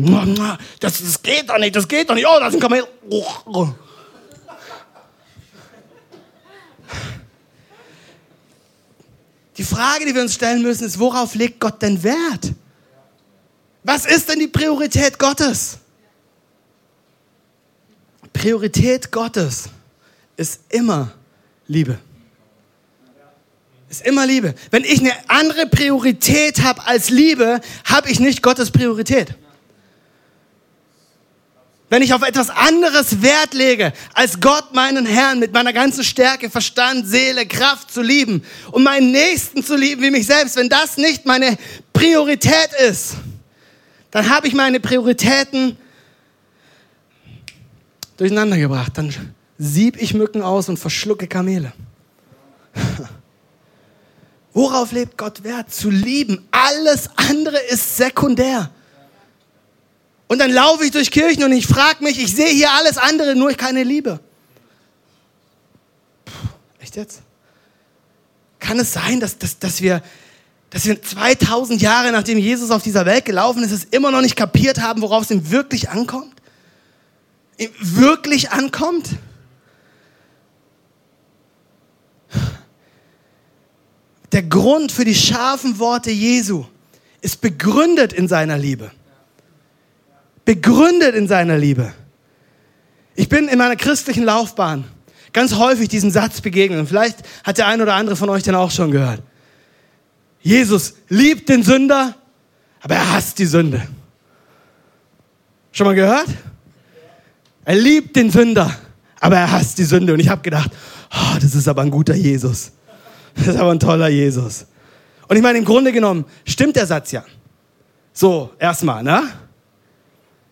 Das, 0.80 1.00
das 1.00 1.22
geht 1.22 1.50
doch 1.50 1.60
nicht, 1.60 1.76
das 1.76 1.88
geht 1.88 2.10
doch 2.10 2.16
nicht. 2.16 2.26
Oh, 2.28 2.40
das 2.40 2.50
ist 2.50 2.56
ein 2.56 2.60
Kamel. 2.60 2.84
Oh. 3.10 3.70
Die 9.58 9.64
Frage, 9.64 10.06
die 10.06 10.14
wir 10.14 10.22
uns 10.22 10.34
stellen 10.34 10.62
müssen, 10.62 10.86
ist, 10.86 11.00
worauf 11.00 11.36
legt 11.36 11.60
Gott 11.60 11.82
denn 11.82 12.02
Wert? 12.04 12.54
Was 13.84 14.06
ist 14.06 14.30
denn 14.30 14.40
die 14.40 14.48
Priorität 14.48 15.18
Gottes? 15.18 15.78
Priorität 18.38 19.12
Gottes 19.12 19.64
ist 20.36 20.62
immer 20.70 21.12
Liebe. 21.68 21.98
Ist 23.90 24.06
immer 24.06 24.28
Liebe. 24.28 24.54
Wenn 24.70 24.84
ich 24.84 25.00
eine 25.00 25.14
andere 25.28 25.66
Priorität 25.66 26.62
habe 26.62 26.86
als 26.86 27.10
Liebe, 27.10 27.62
habe 27.86 28.12
ich 28.12 28.20
nicht 28.20 28.44
Gottes 28.44 28.70
Priorität. 28.70 29.34
Wenn 31.90 32.04
ich 32.04 32.14
auf 32.14 32.22
etwas 32.22 32.52
anderes 32.52 33.24
Wert 33.24 33.56
lege, 33.56 33.92
als 34.14 34.40
Gott 34.40 34.72
meinen 34.74 35.06
Herrn 35.08 35.40
mit 35.40 35.52
meiner 35.54 35.74
ganzen 35.74 36.04
Stärke, 36.04 36.52
Verstand, 36.52 37.08
Seele, 37.08 37.48
Kraft 37.48 37.92
zu 37.92 38.04
lieben 38.04 38.44
und 38.72 38.84
meinen 38.84 39.12
Nächsten 39.12 39.64
zu 39.64 39.76
lieben 39.76 40.04
wie 40.04 40.12
mich 40.12 40.28
selbst, 40.28 40.58
wenn 40.58 40.70
das 40.70 40.98
nicht 40.98 41.26
meine 41.26 41.58
Priorität 41.92 42.70
ist, 42.88 43.16
dann 44.12 44.30
habe 44.30 44.48
ich 44.48 44.54
meine 44.54 44.80
Prioritäten 44.80 45.78
durcheinander 48.18 48.58
gebracht. 48.58 48.94
Dann 48.96 49.14
sieb 49.58 50.02
ich 50.02 50.14
Mücken 50.14 50.42
aus 50.42 50.70
und 50.70 50.78
verschlucke 50.78 51.28
Kamele. 51.28 51.72
Worauf 54.54 54.92
lebt 54.92 55.18
Gott 55.18 55.44
Wert? 55.44 55.72
Zu 55.72 55.90
lieben. 55.90 56.46
Alles 56.52 57.10
andere 57.16 57.58
ist 57.70 57.98
sekundär. 57.98 58.72
Und 60.28 60.40
dann 60.40 60.52
laufe 60.52 60.84
ich 60.84 60.92
durch 60.92 61.10
Kirchen 61.10 61.44
und 61.44 61.54
ich 61.54 61.68
frage 61.68 62.04
mich, 62.04 62.22
ich 62.22 62.36
sehe 62.36 62.50
hier 62.50 62.72
alles 62.72 62.98
andere, 62.98 63.36
nur 63.36 63.54
keine 63.54 63.84
Liebe. 63.84 64.20
Puh, 66.26 66.34
echt 66.80 66.98
jetzt? 66.98 67.22
Kann 68.60 68.80
es 68.80 68.92
sein, 68.92 69.20
dass, 69.20 69.38
dass, 69.38 69.58
dass 69.58 69.82
wir 69.82 70.02
dass 70.70 70.86
wir 70.86 71.02
2000 71.02 71.82
Jahre 71.82 72.12
nachdem 72.12 72.38
Jesus 72.38 72.72
auf 72.72 72.84
dieser 72.84 73.06
Welt 73.06 73.26
gelaufen 73.26 73.64
ist, 73.64 73.72
es 73.72 73.86
immer 73.86 74.12
noch 74.12 74.22
nicht 74.22 74.36
kapiert 74.36 74.82
haben, 74.82 75.02
worauf 75.02 75.24
es 75.24 75.32
ihm 75.32 75.50
wirklich 75.50 75.90
ankommt? 75.90 76.37
Wirklich 77.80 78.52
ankommt? 78.52 79.10
Der 84.32 84.44
Grund 84.44 84.92
für 84.92 85.06
die 85.06 85.16
scharfen 85.16 85.80
Worte 85.80 86.12
Jesu 86.12 86.66
ist 87.22 87.42
begründet 87.42 88.14
in 88.14 88.28
seiner 88.28 88.58
Liebe. 88.58 88.92
Begründet 90.46 91.16
in 91.16 91.28
seiner 91.28 91.58
Liebe. 91.58 91.94
Ich 93.16 93.30
bin 93.30 93.48
in 93.48 93.58
meiner 93.58 93.76
christlichen 93.76 94.24
Laufbahn 94.24 94.84
ganz 95.34 95.56
häufig 95.56 95.90
diesem 95.90 96.12
Satz 96.12 96.42
begegnet. 96.42 96.80
Und 96.80 96.88
vielleicht 96.88 97.20
hat 97.44 97.58
der 97.58 97.68
ein 97.68 97.82
oder 97.82 97.96
andere 97.96 98.16
von 98.16 98.30
euch 98.30 98.44
den 98.44 98.56
auch 98.56 98.72
schon 98.72 98.92
gehört. 98.92 99.22
Jesus 100.42 100.96
liebt 101.10 101.50
den 101.50 101.64
Sünder, 101.64 102.16
aber 102.82 102.96
er 102.96 103.14
hasst 103.14 103.40
die 103.40 103.46
Sünde. 103.46 103.88
Schon 105.72 105.88
mal 105.88 105.96
gehört? 105.96 106.28
Er 107.68 107.76
liebt 107.76 108.16
den 108.16 108.32
Sünder, 108.32 108.74
aber 109.20 109.36
er 109.36 109.52
hasst 109.52 109.78
die 109.78 109.84
Sünde. 109.84 110.14
Und 110.14 110.22
ich 110.22 110.30
habe 110.30 110.42
gedacht, 110.42 110.72
oh, 111.12 111.36
das 111.42 111.54
ist 111.54 111.68
aber 111.68 111.82
ein 111.82 111.92
guter 111.92 112.16
Jesus. 112.16 112.72
Das 113.36 113.48
ist 113.48 113.58
aber 113.58 113.72
ein 113.72 113.80
toller 113.82 114.08
Jesus. 114.08 114.68
Und 115.28 115.36
ich 115.36 115.44
meine, 115.44 115.58
im 115.58 115.66
Grunde 115.66 115.92
genommen 115.92 116.24
stimmt 116.46 116.78
der 116.78 116.86
Satz 116.86 117.12
ja. 117.12 117.26
So, 118.14 118.52
erstmal, 118.58 119.04
ne? 119.04 119.22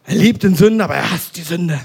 Er 0.04 0.16
liebt 0.16 0.44
den 0.44 0.56
Sünder, 0.56 0.84
aber 0.84 0.96
er 0.96 1.10
hasst 1.10 1.38
die 1.38 1.42
Sünde. 1.44 1.80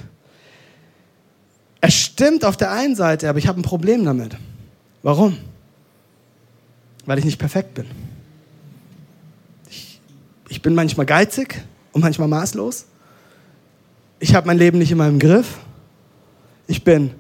Er 1.81 1.93
stimmt 1.93 2.45
auf 2.45 2.57
der 2.57 2.73
einen 2.73 2.97
Seite, 2.97 3.29
aber 3.29 3.39
ich 3.39 3.47
habe 3.47 3.61
ein 3.61 3.63
Problem 3.63 4.05
damit. 4.05 4.37
Warum? 5.05 5.39
Weil 7.07 7.21
ich 7.21 7.25
nicht 7.25 7.39
perfekt 7.39 7.75
bin. 7.75 7.87
Ich, 9.69 10.01
ich 10.49 10.61
bin 10.61 10.75
manchmal 10.75 11.07
geizig 11.07 11.63
und 11.93 12.01
manchmal 12.01 12.27
maßlos. 12.27 12.87
Ich 14.21 14.35
habe 14.35 14.47
mein 14.47 14.59
Leben 14.59 14.79
nicht 14.79 14.93
in 14.93 14.99
meinem 14.99 15.19
Griff. 15.19 15.59
Ich 16.67 16.85
bin 16.85 17.13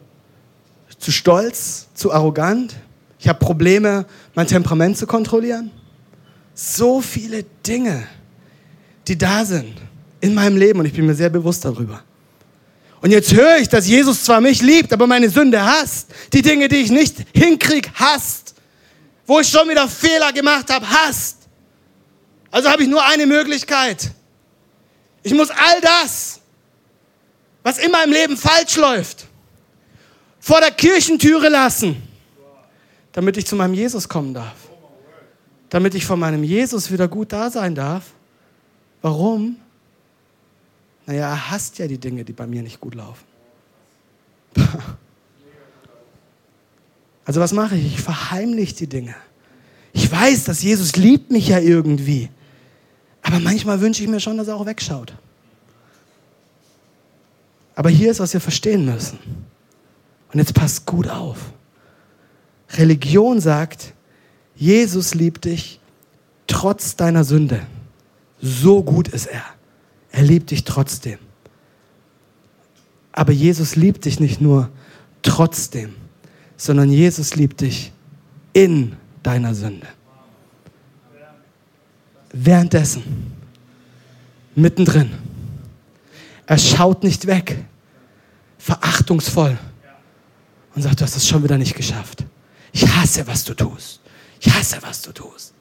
zu 0.98 1.10
stolz, 1.10 1.88
zu 1.94 2.12
arrogant. 2.12 2.76
Ich 3.18 3.26
habe 3.26 3.38
Probleme, 3.38 4.06
mein 4.34 4.46
Temperament 4.46 4.98
zu 4.98 5.06
kontrollieren. 5.06 5.70
So 6.54 7.00
viele 7.00 7.44
Dinge, 7.66 8.06
die 9.08 9.16
da 9.16 9.44
sind 9.44 9.74
in 10.20 10.34
meinem 10.34 10.58
Leben 10.58 10.78
und 10.78 10.86
ich 10.86 10.92
bin 10.92 11.06
mir 11.06 11.14
sehr 11.14 11.30
bewusst 11.30 11.64
darüber. 11.64 12.02
Und 13.00 13.10
jetzt 13.10 13.32
höre 13.32 13.56
ich, 13.56 13.68
dass 13.68 13.86
Jesus 13.86 14.24
zwar 14.24 14.42
mich 14.42 14.60
liebt, 14.60 14.92
aber 14.92 15.06
meine 15.06 15.30
Sünde 15.30 15.62
hasst. 15.64 16.10
Die 16.34 16.42
Dinge, 16.42 16.68
die 16.68 16.76
ich 16.76 16.90
nicht 16.90 17.16
hinkrieg, 17.34 17.90
hasst. 17.94 18.54
Wo 19.26 19.40
ich 19.40 19.48
schon 19.48 19.68
wieder 19.70 19.88
Fehler 19.88 20.32
gemacht 20.32 20.70
habe, 20.70 20.86
hasst. 20.88 21.38
Also 22.50 22.68
habe 22.68 22.82
ich 22.82 22.88
nur 22.88 23.02
eine 23.06 23.26
Möglichkeit. 23.26 24.10
Ich 25.22 25.32
muss 25.32 25.50
all 25.50 25.80
das, 25.80 26.39
was 27.62 27.78
in 27.78 27.90
meinem 27.90 28.12
Leben 28.12 28.36
falsch 28.36 28.76
läuft, 28.76 29.26
vor 30.38 30.60
der 30.60 30.70
Kirchentüre 30.70 31.48
lassen, 31.48 32.02
damit 33.12 33.36
ich 33.36 33.46
zu 33.46 33.56
meinem 33.56 33.74
Jesus 33.74 34.08
kommen 34.08 34.34
darf. 34.34 34.56
Damit 35.68 35.94
ich 35.94 36.04
vor 36.04 36.16
meinem 36.16 36.42
Jesus 36.42 36.90
wieder 36.90 37.06
gut 37.06 37.32
da 37.32 37.48
sein 37.50 37.74
darf. 37.74 38.06
Warum? 39.02 39.56
Naja, 41.06 41.28
er 41.28 41.50
hasst 41.50 41.78
ja 41.78 41.86
die 41.86 41.98
Dinge, 41.98 42.24
die 42.24 42.32
bei 42.32 42.46
mir 42.46 42.62
nicht 42.62 42.80
gut 42.80 42.94
laufen. 42.94 43.24
Also 47.24 47.40
was 47.40 47.52
mache 47.52 47.76
ich? 47.76 47.94
Ich 47.94 48.00
verheimliche 48.00 48.74
die 48.74 48.88
Dinge. 48.88 49.14
Ich 49.92 50.10
weiß, 50.10 50.44
dass 50.44 50.62
Jesus 50.62 50.96
liebt 50.96 51.30
mich 51.30 51.46
ja 51.48 51.60
irgendwie. 51.60 52.28
Aber 53.22 53.38
manchmal 53.38 53.80
wünsche 53.80 54.02
ich 54.02 54.08
mir 54.08 54.18
schon, 54.18 54.36
dass 54.38 54.48
er 54.48 54.56
auch 54.56 54.66
wegschaut. 54.66 55.12
Aber 57.74 57.90
hier 57.90 58.10
ist, 58.10 58.20
was 58.20 58.32
wir 58.32 58.40
verstehen 58.40 58.84
müssen. 58.84 59.18
Und 60.32 60.38
jetzt 60.38 60.54
passt 60.54 60.86
gut 60.86 61.08
auf. 61.08 61.38
Religion 62.72 63.40
sagt, 63.40 63.94
Jesus 64.54 65.14
liebt 65.14 65.44
dich 65.44 65.80
trotz 66.46 66.96
deiner 66.96 67.24
Sünde. 67.24 67.62
So 68.40 68.82
gut 68.82 69.08
ist 69.08 69.26
er. 69.26 69.44
Er 70.12 70.22
liebt 70.22 70.50
dich 70.50 70.64
trotzdem. 70.64 71.18
Aber 73.12 73.32
Jesus 73.32 73.76
liebt 73.76 74.04
dich 74.04 74.20
nicht 74.20 74.40
nur 74.40 74.70
trotzdem, 75.22 75.94
sondern 76.56 76.90
Jesus 76.90 77.36
liebt 77.36 77.60
dich 77.60 77.92
in 78.52 78.96
deiner 79.22 79.54
Sünde. 79.54 79.86
Währenddessen, 82.32 83.02
mittendrin. 84.54 85.10
Er 86.50 86.58
schaut 86.58 87.04
nicht 87.04 87.28
weg, 87.28 87.64
verachtungsvoll 88.58 89.56
und 90.74 90.82
sagt, 90.82 91.00
du 91.00 91.04
hast 91.04 91.14
es 91.14 91.28
schon 91.28 91.44
wieder 91.44 91.56
nicht 91.56 91.76
geschafft. 91.76 92.24
Ich 92.72 92.88
hasse, 92.88 93.24
was 93.28 93.44
du 93.44 93.54
tust. 93.54 94.00
Ich 94.40 94.52
hasse, 94.52 94.78
was 94.80 95.00
du 95.00 95.12
tust. 95.12 95.54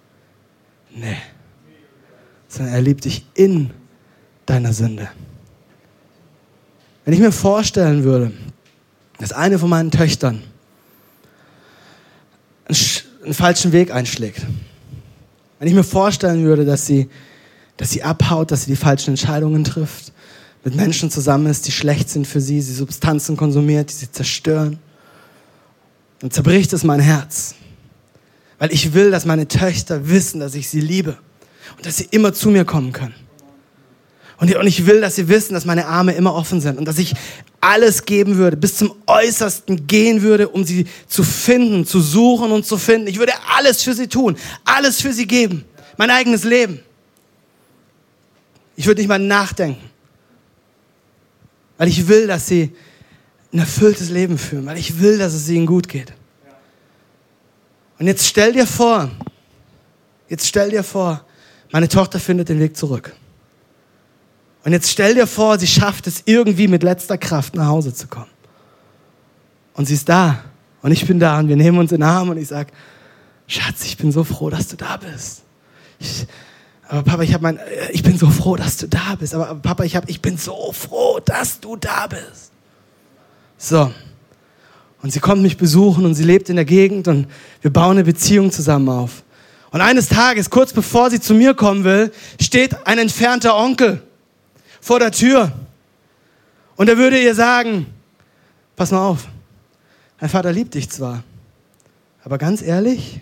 Nee. 0.90 1.18
Sondern 2.48 2.74
er 2.74 2.82
liebt 2.82 3.06
dich 3.06 3.24
in 3.36 3.70
deiner 4.48 4.74
Sünde. 4.74 5.08
Wenn 7.06 7.14
ich 7.14 7.20
mir 7.20 7.32
vorstellen 7.32 8.04
würde, 8.04 8.32
dass 9.20 9.32
eine 9.32 9.60
von 9.60 9.70
meinen 9.70 9.92
Töchtern 9.92 10.42
einen, 12.66 13.36
falschen 13.36 13.74
Weg 13.74 13.94
einschlägt, 13.94 14.42
wenn 15.60 15.68
ich 15.68 15.76
mir 15.76 15.84
vorstellen 15.84 16.46
würde, 16.46 16.66
dass 16.66 16.88
sie, 16.88 17.12
dass 17.78 17.92
sie 17.92 18.02
abhaut, 18.02 18.50
dass 18.50 18.66
sie 18.66 18.72
die 18.72 18.76
falschen 18.76 19.12
Entscheidungen 19.12 19.64
trifft, 19.64 20.14
mit 20.64 20.76
Menschen 20.76 21.10
zusammen 21.10 21.48
ist, 21.48 21.68
die 21.68 21.72
schlecht 21.72 22.10
sind 22.10 22.28
für 22.28 22.42
sie, 22.42 22.62
sie 22.62 22.74
Substanzen 22.74 23.38
konsumiert, 23.38 23.90
die 23.90 23.94
sie 23.94 24.12
zerstören, 24.12 24.80
dann 26.20 26.32
zerbricht 26.32 26.74
es 26.74 26.84
mein 26.84 27.00
Herz. 27.00 27.56
Weil 28.58 28.74
ich 28.74 28.94
will, 28.94 29.10
dass 29.10 29.26
meine 29.26 29.48
Töchter 29.48 30.10
wissen, 30.10 30.42
dass 30.42 30.54
ich 30.54 30.68
sie 30.70 30.82
liebe 30.82 31.18
und 31.78 31.86
dass 31.86 31.98
sie 31.98 32.08
immer 32.12 32.34
zu 32.34 32.50
mir 32.50 32.66
kommen 32.66 32.92
können. 32.92 33.16
Und 34.40 34.50
ich 34.68 34.86
will, 34.86 35.02
dass 35.02 35.16
sie 35.16 35.28
wissen, 35.28 35.54
dass 35.54 35.66
meine 35.66 35.86
Arme 35.86 36.14
immer 36.14 36.34
offen 36.34 36.62
sind 36.62 36.78
und 36.78 36.86
dass 36.86 36.98
ich 36.98 37.14
alles 37.60 38.06
geben 38.06 38.38
würde, 38.38 38.56
bis 38.56 38.78
zum 38.78 38.96
Äußersten 39.06 39.86
gehen 39.86 40.22
würde, 40.22 40.48
um 40.48 40.64
sie 40.64 40.88
zu 41.08 41.24
finden, 41.24 41.86
zu 41.86 42.00
suchen 42.00 42.52
und 42.52 42.66
zu 42.66 42.78
finden. 42.78 43.08
Ich 43.08 43.20
würde 43.20 43.34
alles 43.54 43.84
für 43.84 43.94
sie 43.94 44.08
tun, 44.08 44.38
alles 44.64 45.02
für 45.02 45.12
sie 45.12 45.28
geben, 45.28 45.66
mein 45.98 46.10
eigenes 46.10 46.46
Leben. 46.46 46.80
Ich 48.78 48.86
würde 48.86 49.02
nicht 49.02 49.10
mal 49.10 49.20
nachdenken, 49.20 49.89
weil 51.80 51.88
ich 51.88 52.08
will, 52.08 52.28
dass 52.28 52.46
sie 52.46 52.76
ein 53.52 53.60
erfülltes 53.60 54.10
Leben 54.10 54.38
führen, 54.38 54.66
weil 54.66 54.78
ich 54.78 55.00
will, 55.00 55.18
dass 55.18 55.34
es 55.34 55.50
ihnen 55.50 55.66
gut 55.66 55.88
geht. 55.88 56.14
Und 57.98 58.06
jetzt 58.06 58.28
stell 58.28 58.52
dir 58.52 58.68
vor, 58.68 59.10
jetzt 60.28 60.46
stell 60.46 60.70
dir 60.70 60.84
vor, 60.84 61.26
meine 61.72 61.88
Tochter 61.88 62.20
findet 62.20 62.50
den 62.50 62.60
Weg 62.60 62.76
zurück. 62.76 63.16
Und 64.66 64.74
jetzt 64.74 64.92
stell 64.92 65.16
dir 65.16 65.26
vor, 65.26 65.58
sie 65.58 65.68
schafft 65.68 66.06
es 66.06 66.22
irgendwie 66.26 66.68
mit 66.68 66.84
letzter 66.84 67.18
Kraft 67.18 67.56
nach 67.56 67.68
Hause 67.68 67.94
zu 67.94 68.08
kommen. 68.08 68.30
Und 69.74 69.86
sie 69.86 69.94
ist 69.94 70.10
da. 70.10 70.44
Und 70.82 70.92
ich 70.92 71.08
bin 71.08 71.18
da 71.18 71.40
und 71.40 71.48
wir 71.48 71.56
nehmen 71.56 71.78
uns 71.78 71.94
in 71.94 72.02
den 72.02 72.10
Arm 72.10 72.30
und 72.30 72.38
ich 72.38 72.50
sage, 72.50 72.72
Schatz, 73.48 73.86
ich 73.86 73.96
bin 73.96 74.12
so 74.12 74.26
froh, 74.26 74.50
dass 74.50 74.68
du 74.68 74.76
da 74.76 74.98
bist. 74.98 75.44
Ich, 75.98 76.28
aber 76.92 77.04
Papa, 77.04 77.22
ich, 77.22 77.36
hab 77.36 77.42
mein, 77.42 77.60
ich 77.92 78.02
bin 78.02 78.18
so 78.18 78.32
froh, 78.32 78.56
dass 78.56 78.78
du 78.78 78.88
da 78.88 79.14
bist. 79.20 79.36
Aber 79.36 79.54
Papa, 79.56 79.84
ich, 79.84 79.96
hab, 79.96 80.10
ich 80.10 80.22
bin 80.22 80.38
so 80.40 80.72
froh, 80.74 81.20
dass 81.24 81.60
du 81.60 81.76
da 81.76 82.08
bist. 82.08 82.52
So. 83.60 83.94
Und 85.04 85.14
sie 85.14 85.20
kommt 85.20 85.44
mich 85.44 85.56
besuchen 85.56 86.04
und 86.04 86.16
sie 86.16 86.24
lebt 86.24 86.50
in 86.50 86.56
der 86.56 86.66
Gegend 86.66 87.08
und 87.08 87.28
wir 87.62 87.72
bauen 87.72 87.92
eine 87.92 88.04
Beziehung 88.04 88.52
zusammen 88.52 88.90
auf. 88.90 89.24
Und 89.70 89.82
eines 89.82 90.10
Tages, 90.10 90.50
kurz 90.50 90.74
bevor 90.74 91.12
sie 91.12 91.20
zu 91.20 91.36
mir 91.36 91.54
kommen 91.54 91.84
will, 91.84 92.12
steht 92.42 92.88
ein 92.88 92.98
entfernter 92.98 93.56
Onkel 93.56 94.02
vor 94.82 94.98
der 94.98 95.12
Tür. 95.12 95.52
Und 96.76 96.90
er 96.90 96.98
würde 96.98 97.22
ihr 97.22 97.36
sagen, 97.36 97.86
pass 98.76 98.90
mal 98.90 99.06
auf, 99.06 99.28
dein 100.20 100.30
Vater 100.30 100.52
liebt 100.52 100.74
dich 100.74 100.90
zwar, 100.90 101.24
aber 102.24 102.40
ganz 102.40 102.64
ehrlich, 102.64 103.22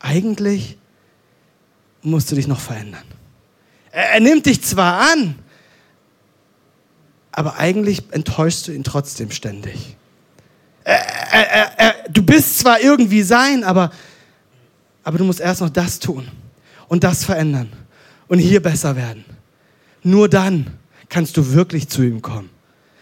eigentlich 0.00 0.78
musst 2.06 2.30
du 2.30 2.36
dich 2.36 2.46
noch 2.46 2.60
verändern. 2.60 3.04
Er, 3.90 4.12
er 4.12 4.20
nimmt 4.20 4.46
dich 4.46 4.62
zwar 4.62 5.12
an, 5.12 5.38
aber 7.32 7.56
eigentlich 7.56 8.02
enttäuschst 8.12 8.68
du 8.68 8.72
ihn 8.72 8.84
trotzdem 8.84 9.30
ständig. 9.30 9.96
Er, 10.84 11.78
er, 11.78 11.94
du 12.08 12.22
bist 12.22 12.60
zwar 12.60 12.80
irgendwie 12.80 13.22
sein, 13.22 13.64
aber, 13.64 13.90
aber 15.02 15.18
du 15.18 15.24
musst 15.24 15.40
erst 15.40 15.60
noch 15.60 15.68
das 15.68 15.98
tun 15.98 16.28
und 16.88 17.04
das 17.04 17.24
verändern 17.24 17.72
und 18.28 18.38
hier 18.38 18.62
besser 18.62 18.96
werden. 18.96 19.24
Nur 20.02 20.28
dann 20.28 20.78
kannst 21.08 21.36
du 21.36 21.52
wirklich 21.52 21.88
zu 21.88 22.02
ihm 22.02 22.22
kommen. 22.22 22.50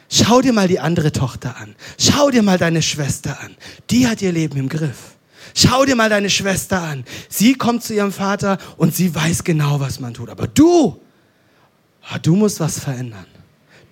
Schau 0.08 0.40
dir 0.40 0.52
mal 0.52 0.68
die 0.68 0.80
andere 0.80 1.12
Tochter 1.12 1.56
an. 1.56 1.74
Schau 1.98 2.30
dir 2.30 2.42
mal 2.42 2.58
deine 2.58 2.82
Schwester 2.82 3.38
an. 3.40 3.54
Die 3.90 4.06
hat 4.06 4.22
ihr 4.22 4.32
Leben 4.32 4.56
im 4.58 4.68
Griff. 4.68 5.13
Schau 5.54 5.84
dir 5.84 5.94
mal 5.94 6.10
deine 6.10 6.28
Schwester 6.30 6.82
an. 6.82 7.04
Sie 7.28 7.54
kommt 7.54 7.84
zu 7.84 7.94
ihrem 7.94 8.12
Vater 8.12 8.58
und 8.76 8.94
sie 8.94 9.14
weiß 9.14 9.44
genau, 9.44 9.78
was 9.78 10.00
man 10.00 10.12
tut. 10.12 10.28
Aber 10.28 10.48
du, 10.48 11.00
ah, 12.02 12.18
du 12.18 12.34
musst 12.34 12.58
was 12.60 12.80
verändern. 12.80 13.26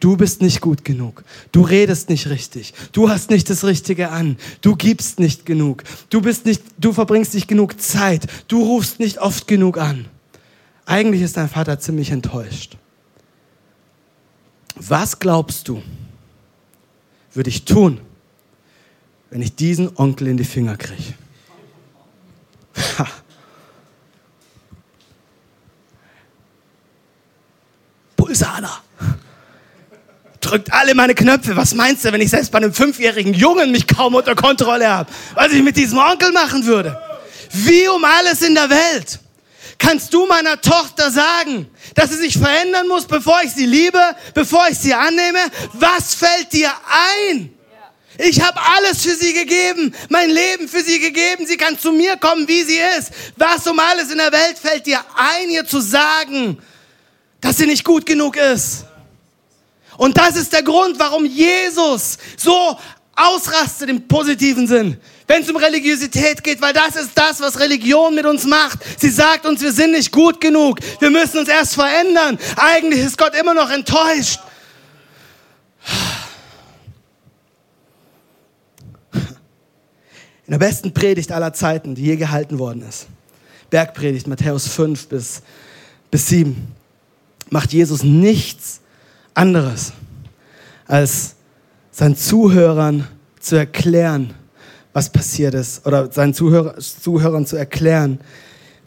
du 0.02 0.16
bist 0.16 0.42
nicht 0.42 0.60
gut 0.60 0.84
genug, 0.84 1.22
du 1.52 1.62
redest 1.62 2.08
nicht 2.08 2.28
richtig, 2.28 2.74
du 2.90 3.08
hast 3.08 3.30
nicht 3.30 3.48
das 3.48 3.62
Richtige 3.62 4.08
an, 4.08 4.36
du 4.60 4.74
gibst 4.74 5.20
nicht 5.20 5.46
genug, 5.46 5.84
du 6.10 6.20
bist 6.20 6.44
nicht, 6.44 6.62
du 6.78 6.92
verbringst 6.92 7.34
nicht 7.34 7.46
genug 7.46 7.80
Zeit, 7.80 8.26
du 8.48 8.64
rufst 8.64 8.98
nicht 8.98 9.18
oft 9.20 9.46
genug 9.46 9.78
an. 9.78 10.06
Eigentlich 10.86 11.22
ist 11.22 11.36
dein 11.36 11.48
Vater 11.48 11.78
ziemlich 11.78 12.10
enttäuscht. 12.10 12.76
Was 14.74 15.20
glaubst 15.20 15.68
du, 15.68 15.80
würde 17.32 17.50
ich 17.50 17.64
tun, 17.64 18.00
wenn 19.30 19.40
ich 19.40 19.54
diesen 19.54 19.96
Onkel 19.96 20.26
in 20.26 20.36
die 20.36 20.44
Finger 20.44 20.76
kriege? 20.76 21.14
Pulsader. 28.16 28.80
Drückt 30.40 30.72
alle 30.72 30.94
meine 30.94 31.14
Knöpfe. 31.14 31.56
Was 31.56 31.74
meinst 31.74 32.04
du, 32.04 32.12
wenn 32.12 32.20
ich 32.20 32.30
selbst 32.30 32.50
bei 32.50 32.58
einem 32.58 32.74
fünfjährigen 32.74 33.34
Jungen 33.34 33.70
mich 33.70 33.86
kaum 33.86 34.14
unter 34.14 34.34
Kontrolle 34.34 34.88
habe? 34.88 35.10
Was 35.34 35.52
ich 35.52 35.62
mit 35.62 35.76
diesem 35.76 35.98
Onkel 35.98 36.32
machen 36.32 36.66
würde? 36.66 37.00
Wie 37.52 37.86
um 37.88 38.04
alles 38.04 38.42
in 38.42 38.54
der 38.54 38.68
Welt 38.70 39.20
kannst 39.78 40.14
du 40.14 40.26
meiner 40.26 40.60
Tochter 40.60 41.10
sagen, 41.10 41.68
dass 41.94 42.10
sie 42.10 42.16
sich 42.16 42.38
verändern 42.38 42.88
muss, 42.88 43.04
bevor 43.06 43.40
ich 43.44 43.52
sie 43.52 43.66
liebe, 43.66 44.00
bevor 44.34 44.66
ich 44.70 44.78
sie 44.78 44.94
annehme? 44.94 45.40
Was 45.74 46.14
fällt 46.14 46.52
dir 46.52 46.70
ein? 47.28 47.52
Ich 48.24 48.40
habe 48.40 48.60
alles 48.76 49.02
für 49.02 49.16
sie 49.16 49.32
gegeben, 49.32 49.92
mein 50.08 50.30
Leben 50.30 50.68
für 50.68 50.80
sie 50.80 51.00
gegeben. 51.00 51.44
Sie 51.44 51.56
kann 51.56 51.76
zu 51.76 51.90
mir 51.90 52.16
kommen, 52.16 52.46
wie 52.46 52.62
sie 52.62 52.78
ist. 52.96 53.10
Was 53.36 53.66
um 53.66 53.78
alles 53.80 54.12
in 54.12 54.18
der 54.18 54.30
Welt 54.30 54.58
fällt 54.58 54.86
dir 54.86 55.00
ein, 55.16 55.50
ihr 55.50 55.66
zu 55.66 55.80
sagen, 55.80 56.58
dass 57.40 57.56
sie 57.56 57.66
nicht 57.66 57.82
gut 57.82 58.06
genug 58.06 58.36
ist? 58.36 58.84
Und 59.96 60.16
das 60.16 60.36
ist 60.36 60.52
der 60.52 60.62
Grund, 60.62 61.00
warum 61.00 61.26
Jesus 61.26 62.16
so 62.36 62.78
ausrastet 63.16 63.90
im 63.90 64.06
positiven 64.06 64.68
Sinn, 64.68 64.98
wenn 65.26 65.42
es 65.42 65.50
um 65.50 65.56
Religiosität 65.56 66.44
geht, 66.44 66.60
weil 66.60 66.72
das 66.72 66.94
ist 66.94 67.10
das, 67.16 67.40
was 67.40 67.58
Religion 67.58 68.14
mit 68.14 68.24
uns 68.24 68.44
macht. 68.44 68.78
Sie 68.98 69.10
sagt 69.10 69.46
uns, 69.46 69.60
wir 69.60 69.72
sind 69.72 69.92
nicht 69.92 70.12
gut 70.12 70.40
genug, 70.40 70.78
wir 71.00 71.10
müssen 71.10 71.38
uns 71.38 71.48
erst 71.48 71.74
verändern. 71.74 72.38
Eigentlich 72.56 73.00
ist 73.04 73.18
Gott 73.18 73.34
immer 73.34 73.52
noch 73.52 73.70
enttäuscht. 73.70 74.38
In 80.46 80.52
der 80.52 80.58
besten 80.58 80.92
Predigt 80.92 81.30
aller 81.30 81.52
Zeiten, 81.52 81.94
die 81.94 82.02
je 82.02 82.16
gehalten 82.16 82.58
worden 82.58 82.82
ist, 82.82 83.06
Bergpredigt, 83.70 84.26
Matthäus 84.26 84.66
5 84.68 85.08
bis, 85.08 85.42
bis 86.10 86.28
7, 86.28 86.56
macht 87.50 87.72
Jesus 87.72 88.02
nichts 88.02 88.80
anderes, 89.34 89.92
als 90.86 91.36
seinen 91.90 92.16
Zuhörern 92.16 93.06
zu 93.40 93.56
erklären, 93.56 94.34
was 94.92 95.10
passiert 95.10 95.54
ist, 95.54 95.86
oder 95.86 96.10
seinen 96.10 96.34
Zuhörer, 96.34 96.76
Zuhörern 96.78 97.46
zu 97.46 97.56
erklären, 97.56 98.20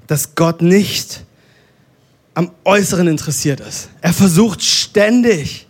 dass 0.08 0.36
Gott 0.36 0.62
nicht 0.62 1.24
am 2.34 2.52
Äußeren 2.66 3.08
interessiert 3.08 3.62
ist. 3.62 3.90
Er 4.02 4.14
versucht 4.14 4.62
ständig, 4.62 5.68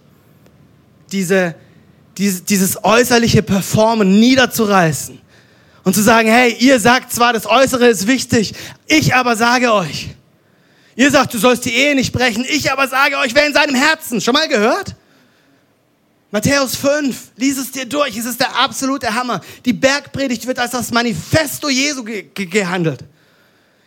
diese, 1.11 1.55
diese, 2.17 2.41
dieses 2.41 2.83
äußerliche 2.83 3.43
Performen 3.43 4.19
niederzureißen 4.19 5.19
und 5.85 5.93
zu 5.93 6.01
sagen, 6.01 6.27
hey, 6.27 6.53
ihr 6.59 6.79
sagt 6.79 7.13
zwar, 7.13 7.31
das 7.31 7.45
Äußere 7.45 7.87
ist 7.87 8.07
wichtig, 8.07 8.53
ich 8.87 9.15
aber 9.15 9.37
sage 9.37 9.71
euch, 9.71 10.09
ihr 10.95 11.11
sagt, 11.11 11.33
du 11.33 11.37
sollst 11.37 11.63
die 11.63 11.73
Ehe 11.73 11.95
nicht 11.95 12.11
brechen, 12.11 12.43
ich 12.49 12.71
aber 12.71 12.87
sage 12.87 13.17
euch, 13.19 13.33
wer 13.35 13.45
in 13.45 13.53
seinem 13.53 13.75
Herzen, 13.75 14.19
schon 14.19 14.33
mal 14.33 14.49
gehört? 14.49 14.95
Matthäus 16.31 16.75
5, 16.75 17.33
lies 17.37 17.59
es 17.59 17.71
dir 17.71 17.85
durch, 17.85 18.17
es 18.17 18.25
ist 18.25 18.39
der 18.39 18.57
absolute 18.57 19.13
Hammer. 19.13 19.39
Die 19.63 19.73
Bergpredigt 19.73 20.47
wird 20.47 20.59
als 20.59 20.71
das 20.71 20.91
Manifesto 20.91 21.69
Jesu 21.69 22.03
ge 22.03 22.23
ge 22.33 22.47
gehandelt. 22.47 23.05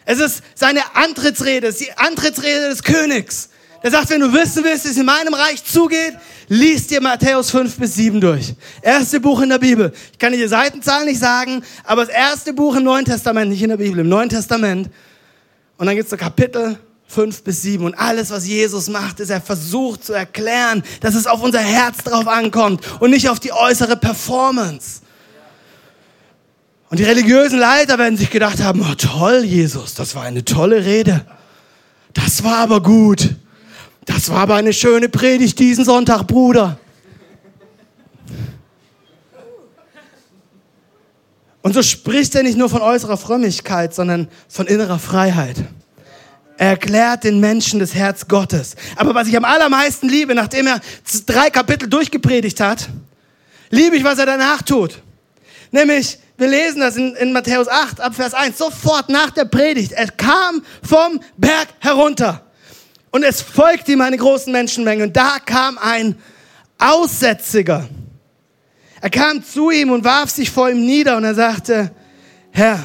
Es 0.05 0.21
ist 0.21 0.43
seine 0.55 0.81
Antrittsrede, 0.95 1.67
es 1.67 1.81
ist 1.81 1.89
die 1.89 1.99
Antrittsrede 1.99 2.69
des 2.71 2.83
Königs. 2.85 3.51
Der 3.83 3.91
sagt, 3.93 4.11
wenn 4.11 4.21
du 4.21 4.33
wissen 4.33 4.65
willst, 4.65 4.85
wie 4.85 4.89
es 4.89 4.97
in 4.97 5.07
meinem 5.07 5.35
Reich 5.35 5.65
zugeht, 5.65 6.15
lies 6.49 6.89
dir 6.89 7.01
Matthäus 7.01 7.51
5 7.51 7.77
bis 7.77 7.95
7 7.95 8.21
durch. 8.21 8.55
Erste 8.83 9.21
Buch 9.21 9.41
in 9.41 9.51
der 9.51 9.59
Bibel. 9.59 9.93
Ich 10.13 10.19
kann 10.19 10.33
dir 10.33 10.39
die 10.39 10.49
Seitenzahl 10.49 11.05
nicht 11.05 11.21
sagen, 11.21 11.63
aber 11.85 12.05
das 12.05 12.15
erste 12.15 12.53
Buch 12.53 12.75
im 12.75 12.83
Neuen 12.85 13.05
Testament, 13.05 13.51
nicht 13.51 13.63
in 13.63 13.69
der 13.69 13.77
Bibel, 13.77 14.01
im 14.01 14.09
Neuen 14.09 14.29
Testament. 14.29 14.91
Und 15.77 15.87
dann 15.87 15.95
gibt 15.95 16.07
es 16.07 16.11
so 16.11 16.17
Kapitel, 16.17 16.77
fünf 17.07 17.43
bis 17.45 17.63
sieben. 17.63 17.85
Und 17.85 17.95
alles, 17.95 18.31
was 18.31 18.47
Jesus 18.47 18.89
macht, 18.89 19.21
ist, 19.21 19.31
er 19.31 19.41
versucht 19.41 20.05
zu 20.05 20.13
erklären, 20.13 20.83
dass 21.01 21.15
es 21.15 21.29
auf 21.29 21.41
unser 21.43 21.61
Herz 21.61 21.99
drauf 21.99 22.27
ankommt 22.27 22.83
und 22.99 23.11
nicht 23.11 23.29
auf 23.29 23.39
die 23.39 23.53
äußere 23.53 23.97
Performance. 23.97 25.03
Und 26.91 26.99
die 26.99 27.05
religiösen 27.05 27.59
Leiter 27.59 27.99
werden 27.99 28.17
sich 28.17 28.31
gedacht 28.31 28.61
haben, 28.63 28.81
oh 28.81 28.95
toll, 28.95 29.45
Jesus, 29.45 29.95
das 29.95 30.15
war 30.15 30.25
eine 30.25 30.45
tolle 30.45 30.85
Rede. 30.85 31.25
Das 32.13 32.43
war 32.43 32.57
aber 32.57 32.83
gut. 32.83 33.37
Das 34.09 34.31
war 34.31 34.39
aber 34.39 34.55
eine 34.55 34.73
schöne 34.73 35.11
Predigt 35.11 35.59
diesen 35.59 35.85
Sonntag, 35.85 36.27
Bruder. 36.27 36.79
Und 41.61 41.75
so 41.75 41.83
spricht 41.83 42.35
er 42.35 42.43
nicht 42.43 42.57
nur 42.57 42.71
von 42.71 42.81
äußerer 42.81 43.19
Frömmigkeit, 43.19 43.95
sondern 43.95 44.29
von 44.49 44.67
innerer 44.67 44.99
Freiheit. 44.99 45.57
Er 46.57 46.69
erklärt 46.69 47.25
den 47.25 47.39
Menschen 47.39 47.81
das 47.81 47.95
Herz 47.95 48.27
Gottes. 48.29 48.77
Aber 48.97 49.15
was 49.15 49.29
ich 49.29 49.37
am 49.37 49.45
allermeisten 49.45 50.09
liebe, 50.09 50.35
nachdem 50.35 50.69
er 50.69 50.81
drei 51.27 51.51
Kapitel 51.51 51.87
durchgepredigt 51.87 52.61
hat, 52.61 52.89
liebe 53.69 53.95
ich, 53.95 54.05
was 54.05 54.19
er 54.19 54.25
danach 54.25 54.63
tut. 54.63 55.03
Nämlich, 55.71 56.19
wir 56.39 56.49
lesen 56.49 56.81
das 56.81 56.97
in, 56.97 57.15
in 57.17 57.35
Matthäus 57.35 57.69
8, 57.69 58.01
ab 58.01 58.15
Vers 58.15 58.33
1, 58.33 58.57
sofort 58.57 59.11
nach 59.11 59.33
der 59.33 59.45
Predigt. 59.45 59.93
Er 59.93 60.09
kam 60.09 60.63
vom 60.83 61.21
Berg 61.37 61.69
herunter. 61.81 62.48
Und 63.11 63.23
es 63.23 63.41
folgte 63.41 63.93
ihm 63.93 64.01
eine 64.01 64.17
große 64.17 64.51
Menschenmenge. 64.51 65.05
Und 65.05 65.17
da 65.17 65.39
kam 65.45 65.79
ein 65.79 66.17
Aussätziger. 66.79 67.89
Er 69.01 69.11
kam 69.11 69.43
zu 69.45 69.71
ihm 69.71 69.91
und 69.91 70.05
warf 70.05 70.31
sich 70.31 70.51
vor 70.51 70.71
ihm 70.71 70.85
nieder 70.85 71.17
und 71.17 71.25
er 71.25 71.35
sagte, 71.35 71.93
Herr, 72.51 72.85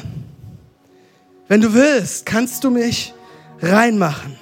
wenn 1.48 1.60
du 1.60 1.74
willst, 1.74 2.24
kannst 2.24 2.64
du 2.64 2.70
mich 2.70 3.12
reinmachen. 3.60 4.36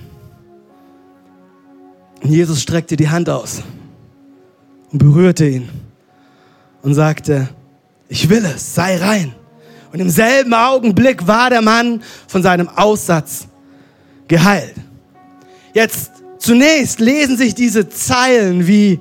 Und 2.22 2.30
Jesus 2.30 2.62
streckte 2.62 2.96
die 2.96 3.08
Hand 3.08 3.28
aus 3.28 3.62
und 4.92 4.98
berührte 4.98 5.46
ihn 5.46 5.68
und 6.82 6.94
sagte, 6.94 7.48
ich 8.08 8.28
will 8.28 8.44
es, 8.44 8.74
sei 8.74 8.98
rein. 8.98 9.34
Und 9.92 10.00
im 10.00 10.10
selben 10.10 10.54
Augenblick 10.54 11.26
war 11.26 11.50
der 11.50 11.62
Mann 11.62 12.02
von 12.28 12.42
seinem 12.42 12.68
Aussatz 12.68 13.48
geheilt. 14.28 14.74
Jetzt 15.72 16.12
zunächst 16.38 17.00
lesen 17.00 17.36
sich 17.36 17.54
diese 17.54 17.88
Zeilen 17.88 18.66
wie 18.66 19.00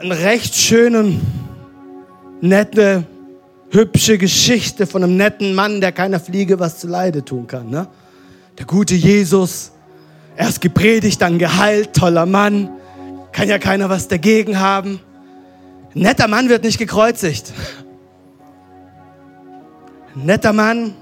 eine 0.00 0.18
recht 0.18 0.54
schöne, 0.54 1.20
nette, 2.40 3.04
hübsche 3.70 4.18
Geschichte 4.18 4.86
von 4.86 5.02
einem 5.02 5.16
netten 5.16 5.54
Mann, 5.54 5.80
der 5.80 5.92
keiner 5.92 6.20
Fliege 6.20 6.58
was 6.60 6.78
zu 6.78 6.86
Leide 6.86 7.24
tun 7.24 7.46
kann. 7.46 7.70
Ne? 7.70 7.88
Der 8.58 8.66
gute 8.66 8.94
Jesus, 8.94 9.72
erst 10.36 10.60
gepredigt, 10.60 11.20
dann 11.20 11.38
geheilt, 11.38 11.94
toller 11.94 12.26
Mann, 12.26 12.70
kann 13.32 13.48
ja 13.48 13.58
keiner 13.58 13.90
was 13.90 14.08
dagegen 14.08 14.60
haben. 14.60 15.00
Netter 15.92 16.28
Mann 16.28 16.48
wird 16.48 16.64
nicht 16.64 16.78
gekreuzigt. 16.78 17.52
Netter 20.14 20.52
Mann, 20.52 20.94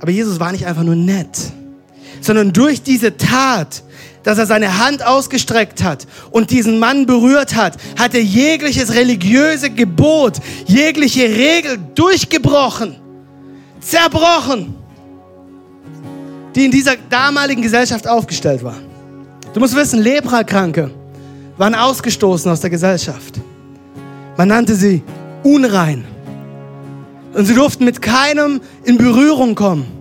aber 0.00 0.10
Jesus 0.10 0.40
war 0.40 0.52
nicht 0.52 0.66
einfach 0.66 0.82
nur 0.82 0.96
nett, 0.96 1.52
sondern 2.26 2.52
durch 2.52 2.82
diese 2.82 3.16
Tat, 3.16 3.82
dass 4.22 4.38
er 4.38 4.46
seine 4.46 4.78
Hand 4.78 5.04
ausgestreckt 5.04 5.82
hat 5.82 6.06
und 6.30 6.50
diesen 6.50 6.78
Mann 6.78 7.06
berührt 7.06 7.54
hat, 7.54 7.76
hat 7.96 8.14
er 8.14 8.22
jegliches 8.22 8.94
religiöse 8.94 9.70
Gebot, 9.70 10.38
jegliche 10.66 11.22
Regel 11.22 11.78
durchgebrochen, 11.94 12.96
zerbrochen 13.80 14.74
die 16.56 16.64
in 16.64 16.70
dieser 16.70 16.96
damaligen 17.10 17.60
Gesellschaft 17.60 18.08
aufgestellt 18.08 18.64
war. 18.64 18.76
Du 19.52 19.60
musst 19.60 19.76
wissen, 19.76 20.00
Leprakranke 20.00 20.90
waren 21.58 21.74
ausgestoßen 21.74 22.50
aus 22.50 22.60
der 22.60 22.70
Gesellschaft. 22.70 23.38
Man 24.38 24.48
nannte 24.48 24.74
sie 24.74 25.02
unrein. 25.42 26.04
Und 27.34 27.44
sie 27.44 27.54
durften 27.54 27.84
mit 27.84 28.00
keinem 28.00 28.62
in 28.84 28.96
Berührung 28.96 29.54
kommen. 29.54 29.95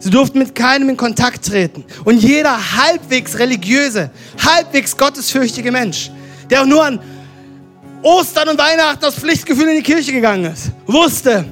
Sie 0.00 0.10
durften 0.10 0.38
mit 0.38 0.54
keinem 0.54 0.88
in 0.88 0.96
Kontakt 0.96 1.46
treten. 1.46 1.84
Und 2.04 2.22
jeder 2.22 2.56
halbwegs 2.76 3.38
religiöse, 3.38 4.10
halbwegs 4.42 4.96
gottesfürchtige 4.96 5.70
Mensch, 5.70 6.10
der 6.48 6.62
auch 6.62 6.66
nur 6.66 6.84
an 6.84 7.00
Ostern 8.02 8.48
und 8.48 8.58
Weihnachten 8.58 9.04
aus 9.04 9.14
Pflichtgefühl 9.14 9.68
in 9.68 9.76
die 9.76 9.82
Kirche 9.82 10.12
gegangen 10.12 10.46
ist, 10.46 10.70
wusste, 10.86 11.44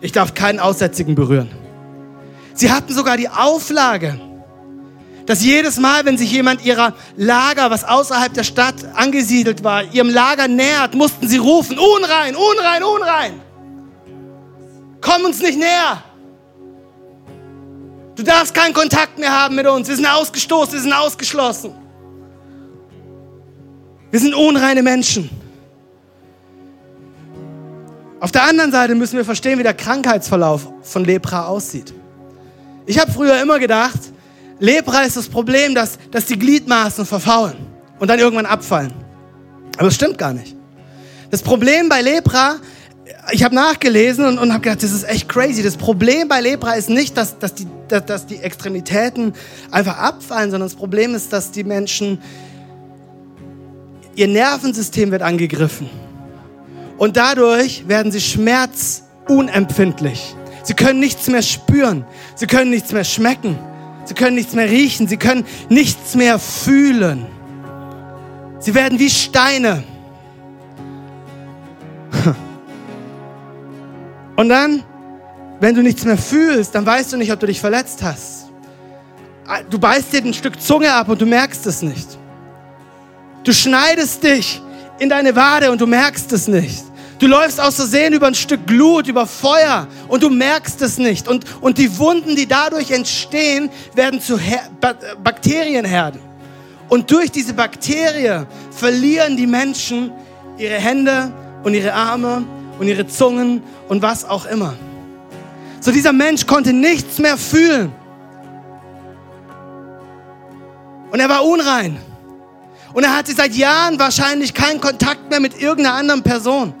ich 0.00 0.12
darf 0.12 0.34
keinen 0.34 0.60
Aussätzigen 0.60 1.16
berühren. 1.16 1.50
Sie 2.54 2.70
hatten 2.70 2.94
sogar 2.94 3.16
die 3.16 3.28
Auflage, 3.28 4.20
dass 5.26 5.42
jedes 5.42 5.78
Mal, 5.78 6.04
wenn 6.04 6.16
sich 6.16 6.30
jemand 6.30 6.64
ihrer 6.64 6.94
Lager, 7.16 7.70
was 7.70 7.82
außerhalb 7.82 8.32
der 8.32 8.44
Stadt 8.44 8.76
angesiedelt 8.94 9.64
war, 9.64 9.82
ihrem 9.92 10.10
Lager 10.10 10.46
nähert, 10.46 10.94
mussten 10.94 11.28
sie 11.28 11.38
rufen, 11.38 11.76
unrein, 11.76 12.36
unrein, 12.36 12.84
unrein. 12.84 13.40
Komm 15.00 15.24
uns 15.24 15.40
nicht 15.40 15.58
näher. 15.58 16.04
Du 18.16 18.22
darfst 18.22 18.54
keinen 18.54 18.72
Kontakt 18.72 19.18
mehr 19.18 19.30
haben 19.30 19.54
mit 19.54 19.66
uns. 19.66 19.88
Wir 19.88 19.96
sind 19.96 20.06
ausgestoßen, 20.06 20.72
wir 20.72 20.80
sind 20.80 20.92
ausgeschlossen. 20.92 21.72
Wir 24.10 24.20
sind 24.20 24.34
unreine 24.34 24.82
Menschen. 24.82 25.28
Auf 28.18 28.32
der 28.32 28.44
anderen 28.44 28.72
Seite 28.72 28.94
müssen 28.94 29.18
wir 29.18 29.24
verstehen, 29.26 29.58
wie 29.58 29.62
der 29.62 29.74
Krankheitsverlauf 29.74 30.66
von 30.82 31.04
Lepra 31.04 31.46
aussieht. 31.46 31.92
Ich 32.86 32.98
habe 32.98 33.12
früher 33.12 33.40
immer 33.42 33.58
gedacht, 33.58 34.00
Lepra 34.58 35.02
ist 35.02 35.18
das 35.18 35.28
Problem, 35.28 35.74
dass, 35.74 35.98
dass 36.10 36.24
die 36.24 36.38
Gliedmaßen 36.38 37.04
verfaulen 37.04 37.56
und 37.98 38.08
dann 38.08 38.18
irgendwann 38.18 38.46
abfallen. 38.46 38.94
Aber 39.76 39.84
das 39.84 39.94
stimmt 39.96 40.16
gar 40.16 40.32
nicht. 40.32 40.56
Das 41.30 41.42
Problem 41.42 41.90
bei 41.90 42.00
Lepra, 42.00 42.56
ich 43.32 43.44
habe 43.44 43.54
nachgelesen 43.54 44.24
und, 44.24 44.38
und 44.38 44.52
habe 44.52 44.62
gedacht, 44.62 44.82
das 44.82 44.92
ist 44.92 45.04
echt 45.04 45.28
crazy. 45.28 45.62
Das 45.62 45.76
Problem 45.76 46.28
bei 46.28 46.40
Lepra 46.40 46.72
ist 46.72 46.88
nicht, 46.88 47.16
dass, 47.16 47.38
dass, 47.38 47.54
die, 47.54 47.66
dass, 47.88 48.06
dass 48.06 48.26
die 48.26 48.38
Extremitäten 48.38 49.34
einfach 49.70 49.98
abfallen, 49.98 50.50
sondern 50.50 50.68
das 50.68 50.76
Problem 50.76 51.14
ist, 51.14 51.32
dass 51.32 51.52
die 51.52 51.64
Menschen, 51.64 52.20
ihr 54.14 54.28
Nervensystem 54.28 55.10
wird 55.10 55.22
angegriffen. 55.22 55.88
Und 56.98 57.16
dadurch 57.16 57.86
werden 57.88 58.10
sie 58.10 58.20
schmerzunempfindlich. 58.20 60.34
Sie 60.62 60.74
können 60.74 60.98
nichts 60.98 61.28
mehr 61.28 61.42
spüren. 61.42 62.04
Sie 62.34 62.46
können 62.46 62.70
nichts 62.70 62.92
mehr 62.92 63.04
schmecken. 63.04 63.58
Sie 64.04 64.14
können 64.14 64.36
nichts 64.36 64.54
mehr 64.54 64.68
riechen. 64.68 65.06
Sie 65.06 65.16
können 65.16 65.44
nichts 65.68 66.14
mehr 66.14 66.38
fühlen. 66.38 67.26
Sie 68.58 68.74
werden 68.74 68.98
wie 68.98 69.10
Steine. 69.10 69.84
Und 74.36 74.48
dann, 74.48 74.84
wenn 75.60 75.74
du 75.74 75.82
nichts 75.82 76.04
mehr 76.04 76.18
fühlst, 76.18 76.74
dann 76.74 76.84
weißt 76.84 77.12
du 77.12 77.16
nicht, 77.16 77.32
ob 77.32 77.40
du 77.40 77.46
dich 77.46 77.60
verletzt 77.60 78.02
hast. 78.02 78.46
Du 79.70 79.78
beißt 79.78 80.12
dir 80.12 80.22
ein 80.22 80.34
Stück 80.34 80.60
Zunge 80.60 80.92
ab 80.92 81.08
und 81.08 81.20
du 81.20 81.26
merkst 81.26 81.66
es 81.66 81.82
nicht. 81.82 82.18
Du 83.44 83.52
schneidest 83.52 84.22
dich 84.22 84.60
in 84.98 85.08
deine 85.08 85.34
Wade 85.36 85.70
und 85.70 85.80
du 85.80 85.86
merkst 85.86 86.32
es 86.32 86.48
nicht. 86.48 86.84
Du 87.18 87.26
läufst 87.26 87.60
aus 87.60 87.76
Versehen 87.76 88.12
über 88.12 88.26
ein 88.26 88.34
Stück 88.34 88.66
Glut, 88.66 89.06
über 89.06 89.26
Feuer 89.26 89.86
und 90.08 90.22
du 90.22 90.28
merkst 90.28 90.82
es 90.82 90.98
nicht. 90.98 91.28
Und, 91.28 91.44
und 91.62 91.78
die 91.78 91.96
Wunden, 91.98 92.36
die 92.36 92.46
dadurch 92.46 92.90
entstehen, 92.90 93.70
werden 93.94 94.20
zu 94.20 94.38
Her 94.38 94.68
Bakterienherden. 95.22 96.20
Und 96.88 97.10
durch 97.10 97.30
diese 97.30 97.54
Bakterie 97.54 98.46
verlieren 98.70 99.36
die 99.36 99.46
Menschen 99.46 100.12
ihre 100.58 100.74
Hände 100.74 101.32
und 101.62 101.72
ihre 101.72 101.94
Arme 101.94 102.44
und 102.78 102.88
ihre 102.88 103.06
Zungen 103.06 103.62
und 103.88 104.02
was 104.02 104.24
auch 104.24 104.46
immer. 104.46 104.74
So 105.80 105.92
dieser 105.92 106.12
Mensch 106.12 106.46
konnte 106.46 106.72
nichts 106.72 107.18
mehr 107.18 107.36
fühlen. 107.36 107.92
Und 111.12 111.20
er 111.20 111.28
war 111.28 111.44
unrein. 111.44 111.96
Und 112.92 113.04
er 113.04 113.16
hatte 113.16 113.32
seit 113.32 113.54
Jahren 113.54 113.98
wahrscheinlich 113.98 114.54
keinen 114.54 114.80
Kontakt 114.80 115.30
mehr 115.30 115.40
mit 115.40 115.60
irgendeiner 115.60 115.96
anderen 115.96 116.22
Person 116.22 116.74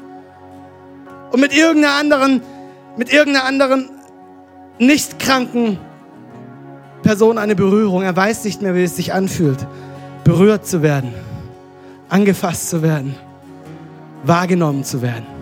und 1.30 1.40
mit 1.40 1.54
irgendeiner 1.54 1.94
anderen, 1.94 2.42
mit 2.96 3.12
irgendeiner 3.12 3.44
anderen 3.44 3.90
nicht 4.78 5.18
kranken 5.18 5.78
Person 7.02 7.38
eine 7.38 7.54
Berührung. 7.54 8.02
Er 8.02 8.16
weiß 8.16 8.44
nicht 8.44 8.62
mehr, 8.62 8.74
wie 8.74 8.82
es 8.82 8.96
sich 8.96 9.12
anfühlt, 9.12 9.66
berührt 10.24 10.66
zu 10.66 10.82
werden, 10.82 11.14
angefasst 12.08 12.70
zu 12.70 12.82
werden, 12.82 13.14
wahrgenommen 14.24 14.84
zu 14.84 15.02
werden. 15.02 15.35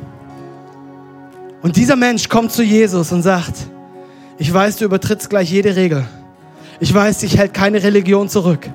Und 1.65 1.77
dieser 1.77 1.97
Mensch 1.97 2.29
kommt 2.29 2.53
zu 2.53 2.63
Jesus 2.63 3.11
und 3.11 3.23
sagt, 3.23 3.55
ich 4.37 4.53
weiß, 4.53 4.77
du 4.77 4.85
übertrittst 4.85 5.31
gleich 5.31 5.51
jede 5.51 5.77
Regel. 5.77 6.05
Ich 6.79 6.93
weiß, 6.93 7.21
dich 7.21 7.39
hält 7.39 7.55
keine 7.55 7.83
Religion 7.83 8.29
zurück. 8.29 8.69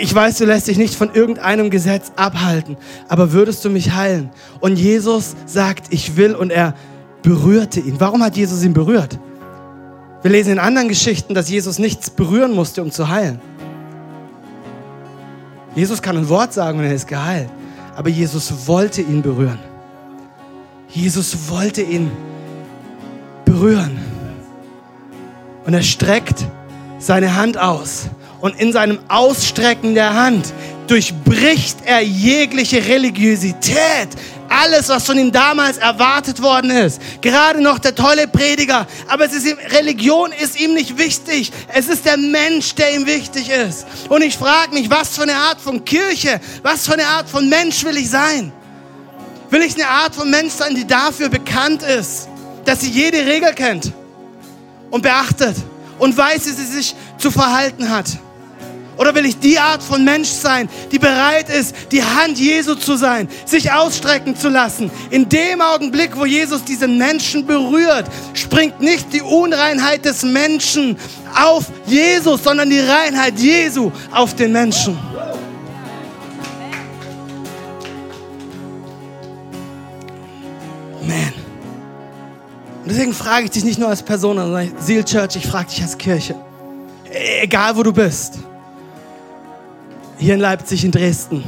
Ich 0.00 0.14
weiß, 0.14 0.38
du 0.38 0.46
lässt 0.46 0.68
dich 0.68 0.78
nicht 0.78 0.94
von 0.94 1.12
irgendeinem 1.12 1.68
Gesetz 1.68 2.10
abhalten, 2.16 2.78
aber 3.08 3.34
würdest 3.34 3.62
du 3.66 3.68
mich 3.68 3.92
heilen? 3.92 4.30
Und 4.60 4.78
Jesus 4.78 5.36
sagt, 5.44 5.92
ich 5.92 6.16
will 6.16 6.34
und 6.34 6.50
er 6.50 6.74
berührte 7.20 7.80
ihn. 7.80 8.00
Warum 8.00 8.22
hat 8.22 8.38
Jesus 8.38 8.64
ihn 8.64 8.72
berührt? 8.72 9.18
Wir 10.22 10.30
lesen 10.30 10.52
in 10.52 10.58
anderen 10.58 10.88
Geschichten, 10.88 11.34
dass 11.34 11.50
Jesus 11.50 11.78
nichts 11.78 12.08
berühren 12.08 12.52
musste, 12.52 12.80
um 12.80 12.90
zu 12.90 13.10
heilen. 13.10 13.38
Jesus 15.74 16.00
kann 16.00 16.16
ein 16.16 16.30
Wort 16.30 16.54
sagen 16.54 16.78
und 16.78 16.86
er 16.86 16.94
ist 16.94 17.06
geheilt. 17.06 17.50
Aber 17.94 18.08
Jesus 18.08 18.66
wollte 18.66 19.02
ihn 19.02 19.20
berühren. 19.20 19.71
Jesus 20.92 21.48
wollte 21.48 21.80
ihn 21.80 22.10
berühren. 23.46 23.98
Und 25.64 25.72
er 25.72 25.82
streckt 25.82 26.44
seine 26.98 27.34
Hand 27.34 27.56
aus 27.56 28.08
und 28.40 28.60
in 28.60 28.72
seinem 28.72 28.98
Ausstrecken 29.08 29.94
der 29.94 30.12
Hand 30.14 30.52
durchbricht 30.88 31.78
er 31.86 32.00
jegliche 32.02 32.84
Religiosität. 32.84 34.08
Alles, 34.50 34.90
was 34.90 35.06
von 35.06 35.16
ihm 35.16 35.32
damals 35.32 35.78
erwartet 35.78 36.42
worden 36.42 36.70
ist. 36.70 37.00
Gerade 37.22 37.62
noch 37.62 37.78
der 37.78 37.94
tolle 37.94 38.28
Prediger. 38.28 38.86
Aber 39.08 39.24
ist 39.24 39.46
ihm, 39.46 39.56
Religion 39.70 40.30
ist 40.32 40.60
ihm 40.60 40.74
nicht 40.74 40.98
wichtig. 40.98 41.52
Es 41.68 41.88
ist 41.88 42.04
der 42.04 42.18
Mensch, 42.18 42.74
der 42.74 42.94
ihm 42.94 43.06
wichtig 43.06 43.48
ist. 43.48 43.86
Und 44.10 44.20
ich 44.20 44.36
frage 44.36 44.74
mich, 44.74 44.90
was 44.90 45.16
für 45.16 45.22
eine 45.22 45.36
Art 45.36 45.58
von 45.58 45.82
Kirche, 45.86 46.38
was 46.62 46.84
für 46.84 46.92
eine 46.92 47.06
Art 47.06 47.30
von 47.30 47.48
Mensch 47.48 47.82
will 47.84 47.96
ich 47.96 48.10
sein? 48.10 48.52
Will 49.52 49.60
ich 49.60 49.74
eine 49.74 49.86
Art 49.86 50.14
von 50.14 50.30
Mensch 50.30 50.54
sein, 50.54 50.74
die 50.74 50.86
dafür 50.86 51.28
bekannt 51.28 51.82
ist, 51.82 52.26
dass 52.64 52.80
sie 52.80 52.88
jede 52.88 53.18
Regel 53.18 53.52
kennt 53.52 53.92
und 54.90 55.02
beachtet 55.02 55.54
und 55.98 56.16
weiß, 56.16 56.46
wie 56.46 56.50
sie 56.52 56.64
sich 56.64 56.94
zu 57.18 57.30
verhalten 57.30 57.90
hat? 57.90 58.06
Oder 58.96 59.14
will 59.14 59.26
ich 59.26 59.38
die 59.38 59.58
Art 59.58 59.82
von 59.82 60.02
Mensch 60.04 60.30
sein, 60.30 60.70
die 60.90 60.98
bereit 60.98 61.50
ist, 61.50 61.74
die 61.90 62.02
Hand 62.02 62.38
Jesu 62.38 62.76
zu 62.76 62.96
sein, 62.96 63.28
sich 63.44 63.70
ausstrecken 63.70 64.34
zu 64.36 64.48
lassen? 64.48 64.90
In 65.10 65.28
dem 65.28 65.60
Augenblick, 65.60 66.16
wo 66.16 66.24
Jesus 66.24 66.64
diesen 66.64 66.96
Menschen 66.96 67.44
berührt, 67.46 68.06
springt 68.32 68.80
nicht 68.80 69.12
die 69.12 69.20
Unreinheit 69.20 70.06
des 70.06 70.22
Menschen 70.22 70.96
auf 71.34 71.66
Jesus, 71.86 72.42
sondern 72.42 72.70
die 72.70 72.80
Reinheit 72.80 73.38
Jesu 73.38 73.92
auf 74.12 74.34
den 74.34 74.52
Menschen. 74.52 74.98
Man. 81.06 81.32
Und 82.82 82.90
deswegen 82.90 83.12
frage 83.12 83.44
ich 83.44 83.50
dich 83.50 83.64
nicht 83.64 83.78
nur 83.78 83.88
als 83.88 84.02
Person, 84.02 84.36
sondern 84.36 84.72
Seal 84.78 85.04
Church, 85.04 85.36
ich 85.36 85.46
frage 85.46 85.68
dich 85.68 85.82
als 85.82 85.96
Kirche. 85.96 86.34
Egal 87.40 87.76
wo 87.76 87.82
du 87.82 87.92
bist 87.92 88.38
hier 90.22 90.34
in 90.34 90.40
Leipzig, 90.40 90.84
in 90.84 90.92
Dresden. 90.92 91.44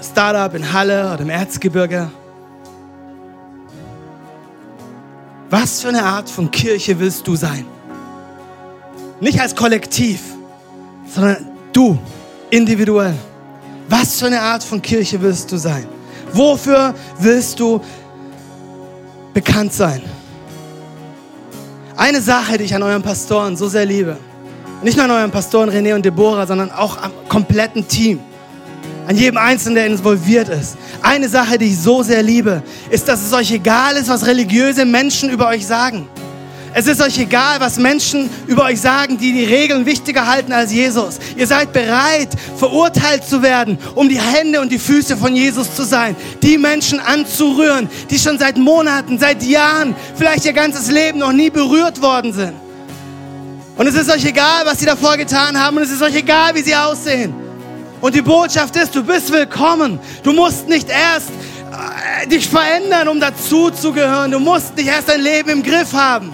Startup 0.00 0.54
in 0.54 0.72
Halle 0.72 1.12
oder 1.12 1.20
im 1.20 1.30
Erzgebirge. 1.30 2.10
Was 5.50 5.82
für 5.82 5.88
eine 5.88 6.02
Art 6.02 6.30
von 6.30 6.50
Kirche 6.50 6.98
willst 6.98 7.26
du 7.26 7.36
sein? 7.36 7.66
Nicht 9.20 9.40
als 9.40 9.54
Kollektiv, 9.54 10.20
sondern 11.06 11.48
du 11.72 11.98
individuell. 12.50 13.14
Was 13.88 14.18
für 14.18 14.26
eine 14.26 14.40
Art 14.40 14.62
von 14.62 14.80
Kirche 14.80 15.20
willst 15.20 15.50
du 15.52 15.56
sein? 15.56 15.86
Wofür 16.32 16.94
willst 17.18 17.60
du 17.60 17.80
bekannt 19.34 19.72
sein? 19.72 20.02
Eine 21.96 22.20
Sache, 22.20 22.58
die 22.58 22.64
ich 22.64 22.74
an 22.74 22.82
euren 22.82 23.02
Pastoren 23.02 23.56
so 23.56 23.68
sehr 23.68 23.84
liebe, 23.84 24.16
nicht 24.82 24.96
nur 24.96 25.04
an 25.04 25.10
euren 25.10 25.30
Pastoren 25.30 25.70
René 25.70 25.94
und 25.94 26.04
Deborah, 26.04 26.46
sondern 26.46 26.70
auch 26.70 27.00
am 27.00 27.12
kompletten 27.28 27.86
Team. 27.86 28.20
An 29.06 29.16
jedem 29.16 29.36
Einzelnen, 29.36 29.74
der 29.76 29.86
involviert 29.86 30.48
ist. 30.48 30.76
Eine 31.02 31.28
Sache, 31.28 31.58
die 31.58 31.66
ich 31.66 31.78
so 31.78 32.02
sehr 32.02 32.22
liebe, 32.22 32.62
ist, 32.90 33.08
dass 33.08 33.24
es 33.24 33.32
euch 33.32 33.50
egal 33.50 33.96
ist, 33.96 34.08
was 34.08 34.26
religiöse 34.26 34.84
Menschen 34.84 35.30
über 35.30 35.48
euch 35.48 35.66
sagen. 35.66 36.08
Es 36.74 36.86
ist 36.86 37.02
euch 37.02 37.18
egal, 37.18 37.60
was 37.60 37.76
Menschen 37.76 38.30
über 38.46 38.64
euch 38.64 38.80
sagen, 38.80 39.18
die 39.18 39.32
die 39.32 39.44
Regeln 39.44 39.84
wichtiger 39.84 40.26
halten 40.26 40.52
als 40.52 40.72
Jesus. 40.72 41.18
Ihr 41.36 41.46
seid 41.46 41.74
bereit, 41.74 42.30
verurteilt 42.56 43.24
zu 43.24 43.42
werden, 43.42 43.78
um 43.94 44.08
die 44.08 44.20
Hände 44.20 44.58
und 44.58 44.72
die 44.72 44.78
Füße 44.78 45.18
von 45.18 45.36
Jesus 45.36 45.74
zu 45.74 45.84
sein. 45.84 46.16
Die 46.42 46.56
Menschen 46.56 46.98
anzurühren, 46.98 47.90
die 48.08 48.18
schon 48.18 48.38
seit 48.38 48.56
Monaten, 48.56 49.18
seit 49.18 49.42
Jahren, 49.42 49.94
vielleicht 50.16 50.46
ihr 50.46 50.54
ganzes 50.54 50.90
Leben 50.90 51.18
noch 51.18 51.32
nie 51.32 51.50
berührt 51.50 52.00
worden 52.00 52.32
sind. 52.32 52.54
Und 53.76 53.86
es 53.86 53.94
ist 53.94 54.10
euch 54.10 54.24
egal, 54.24 54.64
was 54.64 54.78
sie 54.78 54.86
davor 54.86 55.18
getan 55.18 55.58
haben. 55.58 55.76
Und 55.76 55.82
es 55.82 55.90
ist 55.90 56.02
euch 56.02 56.14
egal, 56.14 56.54
wie 56.54 56.62
sie 56.62 56.74
aussehen. 56.74 57.34
Und 58.00 58.14
die 58.14 58.22
Botschaft 58.22 58.76
ist, 58.76 58.94
du 58.94 59.04
bist 59.04 59.30
willkommen. 59.30 60.00
Du 60.22 60.32
musst 60.32 60.68
nicht 60.68 60.88
erst 60.88 61.28
äh, 61.70 62.26
dich 62.26 62.48
verändern, 62.48 63.08
um 63.08 63.20
dazu 63.20 63.70
zu 63.70 63.92
gehören. 63.92 64.30
Du 64.30 64.40
musst 64.40 64.74
nicht 64.74 64.88
erst 64.88 65.10
dein 65.10 65.20
Leben 65.20 65.50
im 65.50 65.62
Griff 65.62 65.92
haben. 65.92 66.32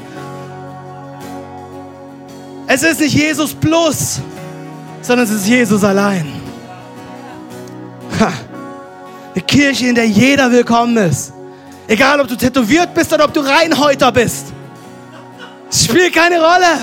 Es 2.70 2.82
ist 2.82 3.00
nicht 3.00 3.14
Jesus 3.14 3.54
plus, 3.54 4.20
sondern 5.00 5.26
es 5.26 5.32
ist 5.32 5.46
Jesus 5.48 5.82
allein. 5.82 6.30
Eine 9.34 9.42
Kirche, 9.42 9.86
in 9.86 9.94
der 9.94 10.06
jeder 10.06 10.50
willkommen 10.52 10.98
ist. 10.98 11.32
Egal, 11.86 12.20
ob 12.20 12.28
du 12.28 12.36
tätowiert 12.36 12.92
bist 12.92 13.10
oder 13.10 13.24
ob 13.24 13.32
du 13.32 13.40
Reinhäuter 13.40 14.12
bist. 14.12 14.48
Es 15.70 15.86
spielt 15.86 16.12
keine 16.12 16.38
Rolle. 16.38 16.78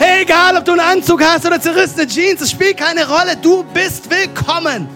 Hey, 0.00 0.22
egal, 0.22 0.56
ob 0.56 0.64
du 0.64 0.72
einen 0.72 0.80
Anzug 0.80 1.22
hast 1.22 1.46
oder 1.46 1.60
zerrissene 1.60 2.08
Jeans, 2.08 2.40
es 2.40 2.50
spielt 2.50 2.76
keine 2.76 3.06
Rolle. 3.06 3.36
Du 3.40 3.62
bist 3.72 4.10
willkommen. 4.10 4.88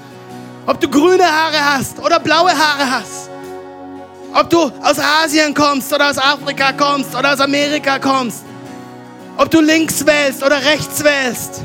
Ob 0.67 0.81
du 0.81 0.89
grüne 0.89 1.23
Haare 1.23 1.77
hast 1.77 2.01
oder 2.01 2.19
blaue 2.19 2.51
Haare 2.51 2.91
hast. 2.91 3.31
Ob 4.35 4.51
du 4.51 4.73
aus 4.83 4.99
Asien 4.99 5.55
kommst 5.55 5.93
oder 5.93 6.11
aus 6.11 6.19
Afrika 6.19 6.73
kommst 6.73 7.15
oder 7.15 7.33
aus 7.33 7.41
Amerika 7.41 8.01
kommst. 8.01 8.48
Ob 9.39 9.51
du 9.53 9.61
links 9.61 10.05
wählst 10.05 10.43
oder 10.43 10.57
rechts 10.57 11.03
wählst. 11.05 11.63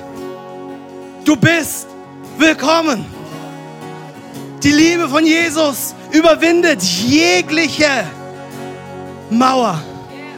Du 1.25 1.35
bist 1.35 1.87
willkommen. 2.37 3.03
Die 4.61 4.71
Liebe 4.71 5.09
von 5.09 5.25
Jesus 5.25 5.95
überwindet 6.11 6.83
jegliche 6.83 8.05
Mauer. 9.31 9.81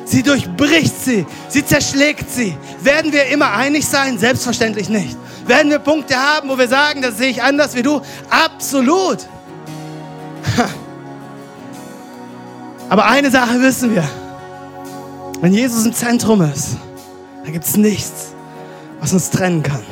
Sie 0.05 0.23
durchbricht 0.23 1.03
sie, 1.03 1.25
sie 1.49 1.65
zerschlägt 1.65 2.31
sie. 2.31 2.57
Werden 2.81 3.11
wir 3.11 3.25
immer 3.25 3.51
einig 3.51 3.86
sein? 3.86 4.17
Selbstverständlich 4.17 4.88
nicht. 4.88 5.17
Werden 5.45 5.69
wir 5.69 5.79
Punkte 5.79 6.15
haben, 6.15 6.47
wo 6.47 6.57
wir 6.57 6.69
sagen, 6.69 7.01
das 7.01 7.17
sehe 7.17 7.31
ich 7.31 7.43
anders 7.43 7.75
wie 7.75 7.81
du? 7.83 8.01
Absolut. 8.29 9.27
Aber 12.89 13.05
eine 13.05 13.29
Sache 13.29 13.59
wissen 13.59 13.93
wir. 13.93 14.07
Wenn 15.41 15.53
Jesus 15.53 15.86
im 15.86 15.93
Zentrum 15.93 16.41
ist, 16.41 16.77
dann 17.46 17.54
gibt 17.54 17.66
es 17.66 17.78
nichts, 17.78 18.34
was 19.00 19.14
uns 19.14 19.30
trennen 19.30 19.62
kann. 19.62 19.84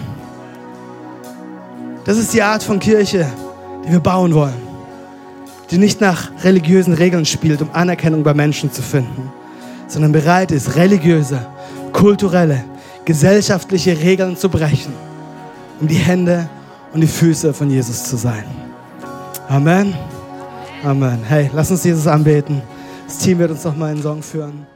Das 2.03 2.17
ist 2.17 2.33
die 2.33 2.41
Art 2.41 2.63
von 2.63 2.79
Kirche, 2.79 3.27
die 3.85 3.91
wir 3.91 3.99
bauen 3.99 4.33
wollen. 4.33 4.61
Die 5.69 5.77
nicht 5.77 6.01
nach 6.01 6.31
religiösen 6.43 6.93
Regeln 6.93 7.25
spielt, 7.25 7.61
um 7.61 7.69
Anerkennung 7.71 8.23
bei 8.23 8.33
Menschen 8.33 8.71
zu 8.71 8.81
finden, 8.81 9.31
sondern 9.87 10.11
bereit 10.11 10.51
ist, 10.51 10.75
religiöse, 10.75 11.45
kulturelle, 11.93 12.63
gesellschaftliche 13.05 13.99
Regeln 13.99 14.35
zu 14.35 14.49
brechen, 14.49 14.93
um 15.79 15.87
die 15.87 15.95
Hände 15.95 16.49
und 16.91 17.01
die 17.01 17.07
Füße 17.07 17.53
von 17.53 17.69
Jesus 17.69 18.03
zu 18.03 18.17
sein. 18.17 18.45
Amen. 19.47 19.93
Amen. 20.83 21.19
Hey, 21.23 21.51
lass 21.53 21.69
uns 21.69 21.83
Jesus 21.83 22.07
anbeten. 22.07 22.63
Das 23.05 23.19
Team 23.19 23.37
wird 23.37 23.51
uns 23.51 23.63
noch 23.63 23.75
mal 23.75 23.91
einen 23.91 24.01
Song 24.01 24.23
führen. 24.23 24.72